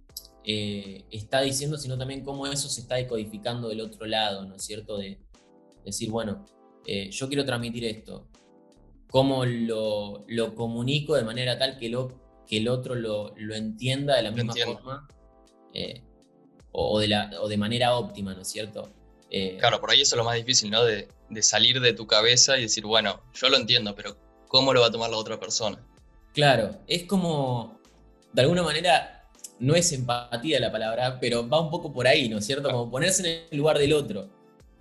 eh, 0.45 1.05
está 1.11 1.41
diciendo, 1.43 1.79
sino 1.79 1.97
también 1.97 2.25
cómo 2.25 2.47
eso 2.47 2.69
se 2.69 2.81
está 2.81 2.97
decodificando 2.97 3.69
del 3.69 3.81
otro 3.81 4.07
lado, 4.07 4.45
¿no 4.45 4.57
es 4.57 4.65
cierto? 4.65 4.99
De 4.99 5.19
decir, 5.85 6.11
bueno, 6.11 6.45
eh, 6.87 7.11
yo 7.11 7.29
quiero 7.29 7.45
transmitir 7.45 7.85
esto, 7.85 8.27
cómo 9.09 9.45
lo, 9.45 10.25
comunico 10.55 11.15
de 11.15 11.23
manera 11.23 11.59
tal 11.59 11.79
que, 11.79 11.89
lo, 11.89 12.21
que 12.47 12.59
el 12.59 12.69
otro 12.69 12.95
lo, 12.95 13.35
entienda 13.55 14.17
de 14.17 14.23
la 14.23 14.31
misma 14.31 14.55
forma 14.55 15.09
eh, 15.75 16.03
o, 16.73 16.99
de 16.99 17.09
la, 17.09 17.31
o 17.41 17.49
de 17.49 17.57
manera 17.57 17.97
óptima, 17.97 18.35
¿no 18.35 18.43
es 18.43 18.49
cierto? 18.49 18.91
claro, 19.59 19.81
por 19.81 19.91
ahí 19.91 20.03
eso 20.03 20.15
es 20.15 20.19
lo 20.19 20.25
más 20.25 20.35
difícil, 20.35 20.71
¿no? 20.71 20.85
De, 20.85 21.09
de 21.31 21.43
salir 21.43 21.81
de 21.81 21.95
tu 21.95 22.07
cabeza 22.07 22.59
y 22.59 22.63
decir, 22.63 22.85
bueno, 22.85 23.23
yo 23.33 23.49
lo 23.49 23.57
entiendo, 23.57 23.95
pero 23.95 24.19
¿cómo 24.49 24.75
lo 24.75 24.83
va 24.83 24.89
a 24.89 24.91
tomar 24.91 25.09
la 25.11 25.17
otra 25.17 25.41
persona? 25.41 25.83
Claro, 26.35 26.79
es 26.87 27.05
como, 27.05 27.81
de 28.33 28.43
alguna 28.43 28.63
manera, 28.63 29.22
no 29.59 29.75
es 29.75 29.93
empatía 29.93 30.59
la 30.61 30.73
palabra, 30.73 31.19
pero 31.21 31.49
va 31.49 31.61
un 31.61 31.71
poco 31.71 31.93
por 31.93 32.07
ahí, 32.07 32.29
¿no 32.29 32.39
es 32.39 32.47
cierto? 32.47 32.71
Como 32.71 32.91
ponerse 32.91 33.23
en 33.23 33.47
el 33.51 33.59
lugar 33.59 33.79
del 33.79 33.93
otro, 33.93 34.29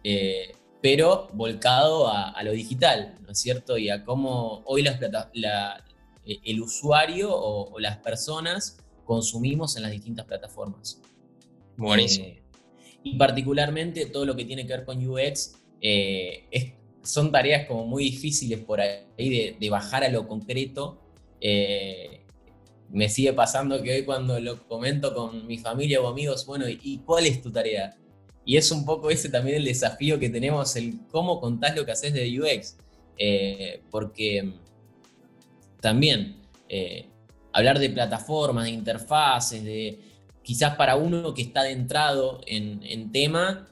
eh, 0.04 0.54
pero 0.82 1.30
volcado 1.34 2.08
a, 2.08 2.42
lo 2.44 2.52
digital, 2.52 3.18
¿no 3.22 3.32
es 3.32 3.40
cierto? 3.40 3.78
Y 3.78 3.90
a 3.90 4.04
cómo 4.04 4.64
hoy 4.66 4.82
las 4.82 5.00
eh, 5.02 6.40
el 6.44 6.62
usuario 6.62 7.30
o, 7.32 7.80
las 7.80 7.98
personas 7.98 8.80
consumimos 9.06 9.76
en 9.76 9.84
las 9.84 9.92
distintas 9.92 10.26
plataformas. 10.26 11.00
Buenísimo. 11.78 12.28
Eh, 12.28 12.42
y 13.04 13.16
particularmente 13.18 14.08
todo 14.08 14.26
lo 14.26 14.36
que 14.36 14.46
tiene 14.46 14.66
que 14.66 14.74
ver 14.74 14.86
con 14.86 15.08
UX 15.08 15.58
son 17.04 17.32
tareas 17.32 17.68
como 17.68 17.86
muy 17.86 18.04
difíciles 18.04 18.60
por 18.60 18.80
ahí 18.82 19.56
de, 19.60 19.70
bajar 19.70 20.04
a 20.04 20.10
lo 20.10 20.28
concreto 20.28 21.00
me 22.92 23.10
sigue 23.10 23.34
pasando 23.34 23.82
que 23.82 23.94
hoy 23.94 24.06
cuando 24.06 24.40
lo 24.40 24.68
comento 24.68 25.14
con 25.14 25.48
mi 25.48 25.58
familia 25.58 26.02
o 26.02 26.08
amigos, 26.08 26.46
bueno, 26.46 26.66
¿y 26.68 27.00
cuál 27.06 27.26
es 27.26 27.42
tu 27.42 27.52
tarea? 27.52 27.96
Y 28.46 28.58
es 28.58 28.72
un 28.72 28.86
poco 28.86 29.10
ese 29.10 29.30
también 29.30 29.58
el 29.58 29.66
desafío 29.66 30.20
que 30.20 30.30
tenemos, 30.30 30.76
el 30.76 31.00
cómo 31.10 31.40
contás 31.40 31.76
lo 31.76 31.86
que 31.86 31.92
haces 31.92 32.14
de 32.14 32.40
UX. 32.40 32.78
Eh, 33.18 33.82
porque 33.92 34.54
también 35.80 36.38
eh, 36.68 37.06
hablar 37.54 37.80
de 37.80 37.90
plataformas, 37.90 38.66
de 38.66 38.72
interfaces, 38.72 39.64
de 39.64 40.00
quizás 40.44 40.76
para 40.76 40.96
uno 40.96 41.34
que 41.34 41.44
está 41.44 41.62
adentrado 41.62 42.42
en, 42.48 43.12
tema, 43.12 43.68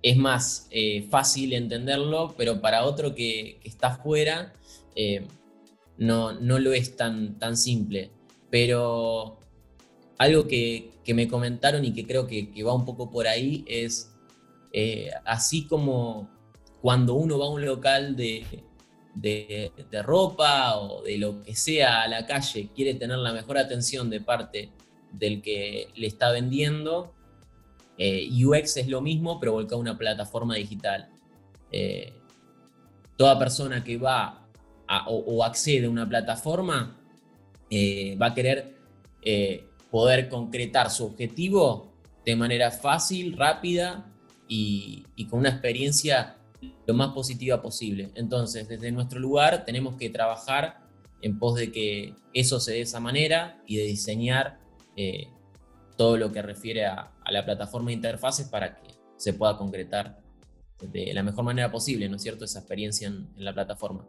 es 0.00 0.16
más 0.16 0.68
eh, 0.70 1.06
fácil 1.10 1.52
entenderlo, 1.54 2.34
pero 2.38 2.60
para 2.60 2.84
otro 2.84 3.14
que, 3.14 3.58
que 3.60 3.68
está 3.68 3.96
fuera, 3.96 4.52
no, 5.98 6.32
no 6.32 6.58
lo 6.58 6.72
es 6.72 6.96
tan, 6.96 7.38
tan 7.38 7.56
simple. 7.56 8.10
Pero 8.50 9.38
algo 10.18 10.46
que, 10.46 10.92
me 11.14 11.28
comentaron 11.28 11.84
y 11.84 11.92
que 11.92 12.06
creo 12.06 12.26
que, 12.26 12.50
va 12.64 12.74
un 12.74 12.84
poco 12.84 13.10
por 13.10 13.28
ahí 13.28 13.64
es, 13.68 14.12
eh, 14.72 15.10
así 15.24 15.66
como 15.66 16.28
cuando 16.80 17.14
uno 17.14 17.38
va 17.38 17.46
a 17.46 17.50
un 17.50 17.64
local 17.64 18.16
de, 18.16 18.44
ropa 20.02 20.78
o 20.78 21.02
de 21.02 21.18
lo 21.18 21.42
que 21.42 21.54
sea 21.54 22.02
a 22.02 22.08
la 22.08 22.26
calle, 22.26 22.70
quiere 22.74 22.94
tener 22.94 23.18
la 23.18 23.32
mejor 23.32 23.58
atención 23.58 24.10
de 24.10 24.20
parte 24.20 24.70
del 25.12 25.42
que 25.42 25.88
le 25.94 26.06
está 26.06 26.30
vendiendo, 26.32 27.14
eh, 27.98 28.28
UX 28.44 28.76
es 28.76 28.88
lo 28.88 29.00
mismo, 29.00 29.40
pero 29.40 29.52
volcado 29.52 29.76
a 29.76 29.80
una 29.80 29.96
plataforma 29.96 30.56
digital. 30.56 31.08
Eh, 31.72 32.12
toda 33.16 33.38
persona 33.38 33.82
que 33.82 33.96
va 33.96 34.45
o, 35.06 35.44
accede 35.44 35.86
a 35.86 35.90
una 35.90 36.08
plataforma 36.08 36.96
eh, 37.70 38.16
va 38.20 38.26
a 38.26 38.34
querer 38.34 38.76
eh, 39.22 39.66
poder 39.90 40.28
concretar 40.28 40.90
su 40.90 41.06
objetivo 41.06 41.92
de 42.24 42.36
manera 42.36 42.70
fácil, 42.70 43.36
rápida 43.36 44.12
y, 44.48 45.04
con 45.28 45.40
una 45.40 45.50
experiencia 45.50 46.36
lo 46.86 46.94
más 46.94 47.12
positiva 47.12 47.62
posible. 47.62 48.10
Entonces, 48.14 48.68
desde 48.68 48.92
nuestro 48.92 49.18
lugar 49.18 49.64
tenemos 49.64 49.96
que 49.96 50.10
trabajar 50.10 50.80
en 51.22 51.38
pos 51.38 51.56
de 51.56 51.72
que 51.72 52.14
eso 52.32 52.60
se 52.60 52.72
dé 52.72 52.76
de 52.78 52.82
esa 52.82 53.00
manera 53.00 53.62
y 53.66 53.76
de 53.76 53.84
diseñar 53.84 54.58
eh, 54.96 55.28
todo 55.96 56.16
lo 56.16 56.30
que 56.30 56.42
refiere 56.42 56.86
a, 56.86 57.12
la 57.28 57.44
plataforma 57.44 57.88
de 57.88 57.94
interfaces 57.94 58.48
para 58.48 58.76
que 58.76 58.88
se 59.16 59.32
pueda 59.32 59.56
concretar 59.56 60.20
de 60.80 61.12
la 61.14 61.22
mejor 61.22 61.44
manera 61.44 61.72
posible, 61.72 62.08
¿no 62.08 62.16
es 62.16 62.22
cierto?, 62.22 62.44
esa 62.44 62.60
experiencia 62.60 63.08
en 63.08 63.28
la 63.36 63.52
plataforma. 63.52 64.06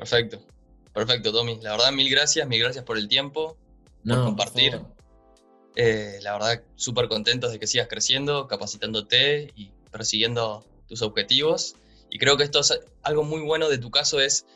Perfecto. 0.00 0.40
Perfecto, 0.94 1.30
Tommy. 1.30 1.60
La 1.60 1.72
verdad, 1.72 1.92
mil 1.92 2.08
gracias, 2.08 2.48
mil 2.48 2.58
gracias 2.58 2.86
por 2.86 2.96
el 2.96 3.06
tiempo, 3.06 3.58
por 4.02 4.24
compartir. 4.24 4.80
Eh, 5.76 6.18
la 6.22 6.32
verdad, 6.32 6.62
súper 6.74 7.06
contentos 7.08 7.52
de 7.52 7.58
que 7.58 7.66
sigas 7.66 7.86
creciendo, 7.86 8.48
capacitándote 8.48 9.52
y 9.54 9.72
persiguiendo 9.92 10.64
tus 10.88 11.02
objetivos. 11.02 11.76
Y 12.08 12.18
creo 12.18 12.38
que 12.38 12.44
esto 12.44 12.60
es 12.60 12.80
algo 13.02 13.24
muy 13.24 13.42
bueno 13.42 13.68
de 13.68 13.76
tu 13.76 13.90
caso 13.90 14.20
es 14.20 14.46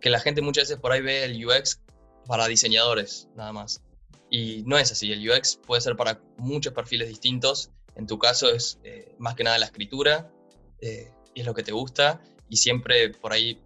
que 0.00 0.10
la 0.10 0.18
gente 0.18 0.42
muchas 0.42 0.64
veces 0.64 0.78
por 0.78 0.90
ahí 0.90 1.02
ve 1.02 1.22
el 1.22 1.46
UX 1.46 1.78
para 2.26 2.48
diseñadores, 2.48 3.28
nada 3.36 3.52
más. 3.52 3.80
Y 4.28 4.64
no 4.66 4.76
es 4.76 4.90
así, 4.90 5.12
el 5.12 5.30
UX 5.30 5.60
puede 5.64 5.82
ser 5.82 5.94
para 5.94 6.20
muchos 6.36 6.72
perfiles 6.72 7.06
distintos. 7.06 7.70
En 7.94 8.08
tu 8.08 8.18
caso 8.18 8.52
es 8.52 8.80
eh, 8.82 9.14
más 9.18 9.36
que 9.36 9.44
nada 9.44 9.56
la 9.58 9.66
escritura, 9.66 10.32
eh, 10.80 11.12
y 11.32 11.42
es 11.42 11.46
lo 11.46 11.54
que 11.54 11.62
te 11.62 11.70
gusta, 11.70 12.20
y 12.48 12.56
siempre 12.56 13.10
por 13.10 13.32
ahí 13.32 13.60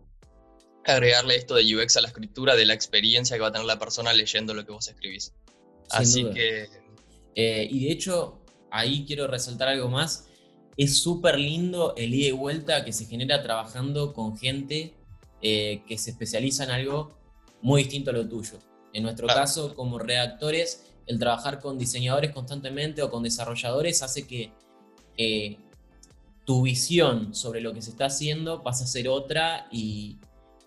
agregarle 0.87 1.37
esto 1.37 1.55
de 1.55 1.77
UX 1.77 1.97
a 1.97 2.01
la 2.01 2.09
escritura, 2.09 2.57
de 2.57 2.67
la 2.67 2.75
experiencia 2.75 3.37
que 3.37 3.43
va 3.43 3.49
a 3.49 3.53
tener 3.53 3.67
la 3.67 3.79
persona 3.79 4.13
leyendo 4.13 4.55
lo 4.55 4.65
que 4.65 4.73
vos 4.73 4.89
escribís. 4.89 5.33
Así 5.91 6.25
que... 6.31 6.69
Eh, 7.37 7.67
y 7.69 7.87
de 7.87 7.91
hecho, 7.91 8.39
ahí 8.71 9.05
quiero 9.07 9.27
resaltar 9.27 9.69
algo 9.69 9.89
más. 9.89 10.29
Es 10.77 10.99
súper 10.99 11.39
lindo 11.39 11.95
el 11.97 12.15
ida 12.15 12.29
y 12.29 12.33
vuelta 12.33 12.85
que 12.85 12.93
se 12.93 13.07
genera 13.07 13.43
trabajando 13.43 14.13
con 14.13 14.37
gente 14.37 14.95
eh, 15.43 15.83
que 15.87 15.99
se 15.99 16.11
especializa 16.11 16.65
en 16.65 16.71
algo 16.71 17.17
muy 17.61 17.83
distinto 17.83 18.11
a 18.11 18.15
lo 18.15 18.29
tuyo. 18.29 18.59
En 18.93 19.03
nuestro 19.03 19.27
caso, 19.27 19.75
como 19.75 19.99
redactores, 19.99 20.93
el 21.07 21.19
trabajar 21.19 21.61
con 21.61 21.79
diseñadores 21.79 22.31
constantemente 22.31 23.03
o 23.03 23.11
con 23.11 23.23
desarrolladores 23.23 24.03
hace 24.03 24.27
que 24.27 24.53
eh, 25.17 25.59
tu 26.45 26.63
visión 26.63 27.35
sobre 27.35 27.61
lo 27.61 27.73
que 27.73 27.83
se 27.83 27.91
está 27.91 28.07
haciendo 28.07 28.63
pase 28.63 28.85
a 28.85 28.87
ser 28.87 29.09
otra 29.09 29.67
y, 29.73 30.19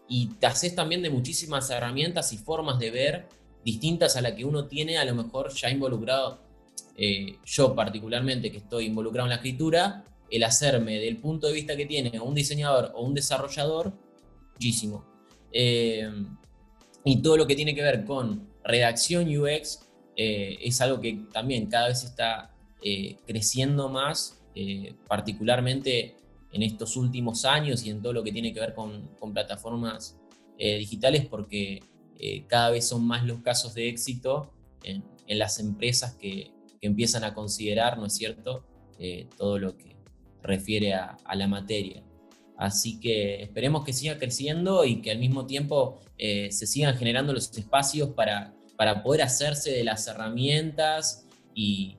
y 0.10 0.28
te 0.40 0.48
haces 0.48 0.76
también 0.76 1.02
de 1.02 1.10
muchísimas 1.10 1.70
herramientas 1.70 2.32
y 2.34 2.38
formas 2.38 2.80
de 2.80 2.92
ver 2.92 3.28
distintas 3.64 4.16
a 4.16 4.22
la 4.22 4.36
que 4.36 4.46
uno 4.46 4.66
tiene 4.66 4.98
a 4.98 5.06
lo 5.06 5.14
mejor 5.16 5.54
ya 5.54 5.70
involucrado, 5.70 6.40
eh, 6.96 7.38
yo 7.46 7.76
particularmente 7.76 8.52
que 8.52 8.60
estoy 8.60 8.86
involucrado 8.86 9.26
en 9.26 9.32
la 9.32 9.36
escritura, 9.36 10.06
el 10.30 10.44
hacerme 10.44 11.00
del 11.00 11.18
punto 11.18 11.48
de 11.48 11.54
vista 11.54 11.76
que 11.76 11.86
tiene 11.86 12.18
un 12.20 12.34
diseñador 12.34 12.92
o 12.96 13.04
un 13.04 13.14
desarrollador 13.14 13.94
muchísimo. 14.54 15.06
Eh, 15.52 16.10
y 17.04 17.22
todo 17.22 17.38
lo 17.38 17.48
que 17.48 17.56
tiene 17.56 17.76
que 17.76 17.82
ver 17.82 18.06
con 18.06 18.48
redacción 18.64 19.28
UX 19.28 19.82
eh, 20.16 20.58
es 20.62 20.80
algo 20.82 21.00
que 21.00 21.26
también 21.32 21.68
cada 21.68 21.90
vez 21.90 22.04
está 22.04 22.54
creciendo 23.26 23.90
más, 23.90 24.40
particularmente 25.10 26.16
en 26.52 26.64
estos 26.64 26.96
últimos 26.98 27.46
años 27.46 27.86
y 27.86 27.90
en 27.90 28.02
todo 28.02 28.14
lo 28.14 28.24
que 28.24 28.32
tiene 28.32 28.54
que 28.54 28.60
ver 28.60 28.74
con, 28.74 29.10
plataformas 29.34 30.18
digitales, 30.58 31.26
porque 31.28 31.84
cada 32.48 32.72
vez 32.72 32.88
son 32.88 33.06
más 33.06 33.24
los 33.26 33.42
casos 33.42 33.76
de 33.76 33.90
éxito 33.90 34.52
en, 34.84 35.04
las 35.28 35.60
empresas 35.60 36.16
que, 36.16 36.52
empiezan 36.82 37.24
a 37.24 37.34
considerar, 37.34 37.98
¿no 37.98 38.06
es 38.06 38.14
cierto?, 38.14 38.64
todo 39.38 39.60
lo 39.60 39.78
que 39.78 39.96
refiere 40.42 40.94
a 40.94 41.36
la 41.36 41.48
materia. 41.48 42.02
Así 42.58 43.00
que 43.00 43.44
esperemos 43.44 43.86
que 43.86 43.94
siga 43.94 44.18
creciendo 44.18 44.84
y 44.84 45.02
que 45.02 45.12
al 45.12 45.20
mismo 45.20 45.46
tiempo 45.46 46.00
eh, 46.18 46.52
se 46.52 46.66
sigan 46.66 46.98
generando 46.98 47.32
los 47.32 47.56
espacios 47.56 48.10
para, 48.10 48.56
para 48.76 49.04
poder 49.04 49.22
hacerse 49.22 49.72
de 49.72 49.84
las 49.84 50.08
herramientas 50.08 51.28
y, 51.54 51.98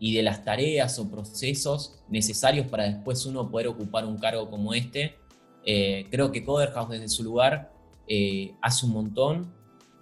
de 0.00 0.22
las 0.22 0.44
tareas 0.44 0.98
o 0.98 1.10
procesos 1.10 1.98
necesarios 2.08 2.66
para 2.66 2.84
después 2.84 3.24
uno 3.26 3.50
poder 3.50 3.68
ocupar 3.68 4.04
un 4.04 4.18
cargo 4.18 4.50
como 4.50 4.74
este. 4.74 5.16
Eh, 5.64 6.06
creo 6.10 6.30
que 6.30 6.44
Coderhouse 6.44 6.90
desde 6.90 7.08
su 7.08 7.24
lugar 7.24 7.72
eh, 8.06 8.54
hace 8.60 8.86
un 8.86 8.92
montón 8.92 9.52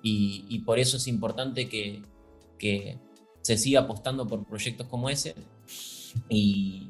y, 0.02 0.59
por 0.66 0.78
eso 0.78 0.98
es 0.98 1.07
importante 1.07 1.68
que, 1.68 2.02
se 3.40 3.59
siga 3.59 3.80
apostando 3.80 4.26
por 4.26 4.46
proyectos 4.46 4.87
como 4.87 5.11
ese 5.11 5.35
y, 6.30 6.88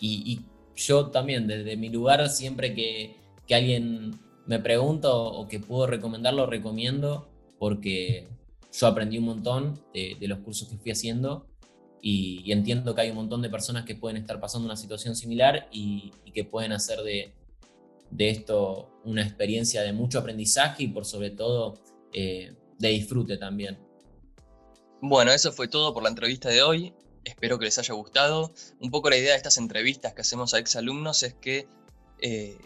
y 0.00 0.40
yo 0.78 1.08
también, 1.08 1.46
desde 1.46 1.76
mi 1.76 1.88
lugar, 1.88 2.28
siempre 2.28 2.74
que, 2.74 3.16
alguien 3.50 4.18
me 4.46 4.58
pregunta 4.58 5.10
o, 5.12 5.48
que 5.48 5.58
puedo 5.58 5.86
recomendarlo, 5.86 6.46
recomiendo, 6.46 7.28
porque 7.58 8.28
yo 8.72 8.86
aprendí 8.86 9.18
un 9.18 9.24
montón 9.24 9.80
de, 9.92 10.16
los 10.20 10.38
cursos 10.38 10.68
que 10.68 10.76
fui 10.76 10.92
haciendo 10.92 11.46
y, 12.00 12.52
entiendo 12.52 12.94
que 12.94 13.02
hay 13.02 13.10
un 13.10 13.16
montón 13.16 13.42
de 13.42 13.50
personas 13.50 13.84
que 13.84 13.94
pueden 13.94 14.16
estar 14.16 14.40
pasando 14.40 14.66
una 14.66 14.76
situación 14.76 15.16
similar 15.16 15.68
y, 15.72 16.12
que 16.32 16.44
pueden 16.44 16.72
hacer 16.72 17.00
de, 17.02 17.32
esto 18.18 18.88
una 19.04 19.22
experiencia 19.22 19.82
de 19.82 19.92
mucho 19.92 20.20
aprendizaje 20.20 20.84
y 20.84 20.88
por 20.88 21.04
sobre 21.04 21.30
todo 21.30 21.74
eh, 22.12 22.54
de 22.78 22.88
disfrute 22.88 23.36
también. 23.36 23.78
Bueno, 25.00 25.32
eso 25.32 25.52
fue 25.52 25.68
todo 25.68 25.92
por 25.92 26.02
la 26.02 26.08
entrevista 26.08 26.48
de 26.48 26.62
hoy. 26.62 26.92
Espero 27.24 27.58
que 27.58 27.64
les 27.64 27.78
haya 27.78 27.94
gustado. 27.94 28.52
Un 28.80 28.90
poco 28.90 29.10
la 29.10 29.16
idea 29.16 29.32
de 29.32 29.36
estas 29.36 29.58
entrevistas 29.58 30.14
que 30.14 30.22
hacemos 30.22 30.54
a 30.54 30.58
exalumnos 30.58 31.22
es 31.22 31.34
que 31.34 31.68
eh, 32.20 32.58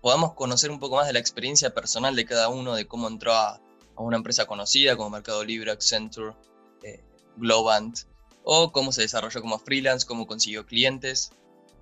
podamos 0.00 0.34
conocer 0.34 0.70
un 0.70 0.78
poco 0.78 0.96
más 0.96 1.06
de 1.06 1.12
la 1.12 1.18
experiencia 1.18 1.74
personal 1.74 2.14
de 2.14 2.24
cada 2.24 2.48
uno, 2.48 2.74
de 2.74 2.86
cómo 2.86 3.08
entró 3.08 3.32
a, 3.32 3.60
una 3.96 4.16
empresa 4.16 4.44
conocida 4.46 4.96
como 4.96 5.10
Mercado 5.10 5.42
Libre, 5.42 5.70
Accenture, 5.70 6.34
eh, 6.82 7.02
Globant, 7.36 8.00
o 8.48 8.70
cómo 8.70 8.92
se 8.92 9.02
desarrolló 9.02 9.42
como 9.42 9.58
freelance, 9.58 10.06
cómo 10.06 10.28
consiguió 10.28 10.64
clientes, 10.64 11.32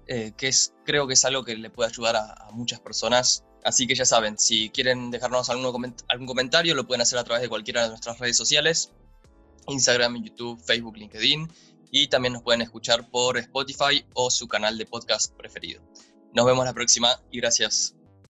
eh, 0.06 0.32
que 0.36 0.48
es, 0.48 0.74
creo 0.86 1.06
que 1.06 1.12
es 1.12 1.24
algo 1.26 1.44
que 1.44 1.56
le 1.56 1.68
puede 1.68 1.90
ayudar 1.90 2.16
a, 2.16 2.50
muchas 2.52 2.80
personas. 2.80 3.44
Así 3.64 3.86
que 3.86 3.94
ya 3.94 4.06
saben, 4.06 4.38
si 4.38 4.70
quieren 4.70 5.10
dejarnos 5.10 5.50
algún, 5.50 5.94
algún 6.08 6.26
comentario, 6.26 6.74
lo 6.74 6.86
pueden 6.86 7.02
hacer 7.02 7.18
a 7.18 7.24
través 7.24 7.42
de 7.42 7.50
cualquiera 7.50 7.82
de 7.82 7.90
nuestras 7.90 8.18
redes 8.18 8.38
sociales, 8.38 8.92
Instagram, 9.68 10.22
YouTube, 10.24 10.58
Facebook, 10.64 10.96
LinkedIn 10.96 11.50
y 11.90 12.08
también 12.08 12.32
nos 12.32 12.42
pueden 12.42 12.62
escuchar 12.62 13.10
por 13.10 13.36
Spotify 13.36 14.04
o 14.14 14.30
su 14.30 14.48
canal 14.48 14.78
de 14.78 14.86
podcast 14.86 15.34
preferido. 15.36 15.82
Nos 16.32 16.46
vemos 16.46 16.64
la 16.64 16.72
próxima 16.72 17.20
y 17.30 17.40
gracias. 17.40 17.94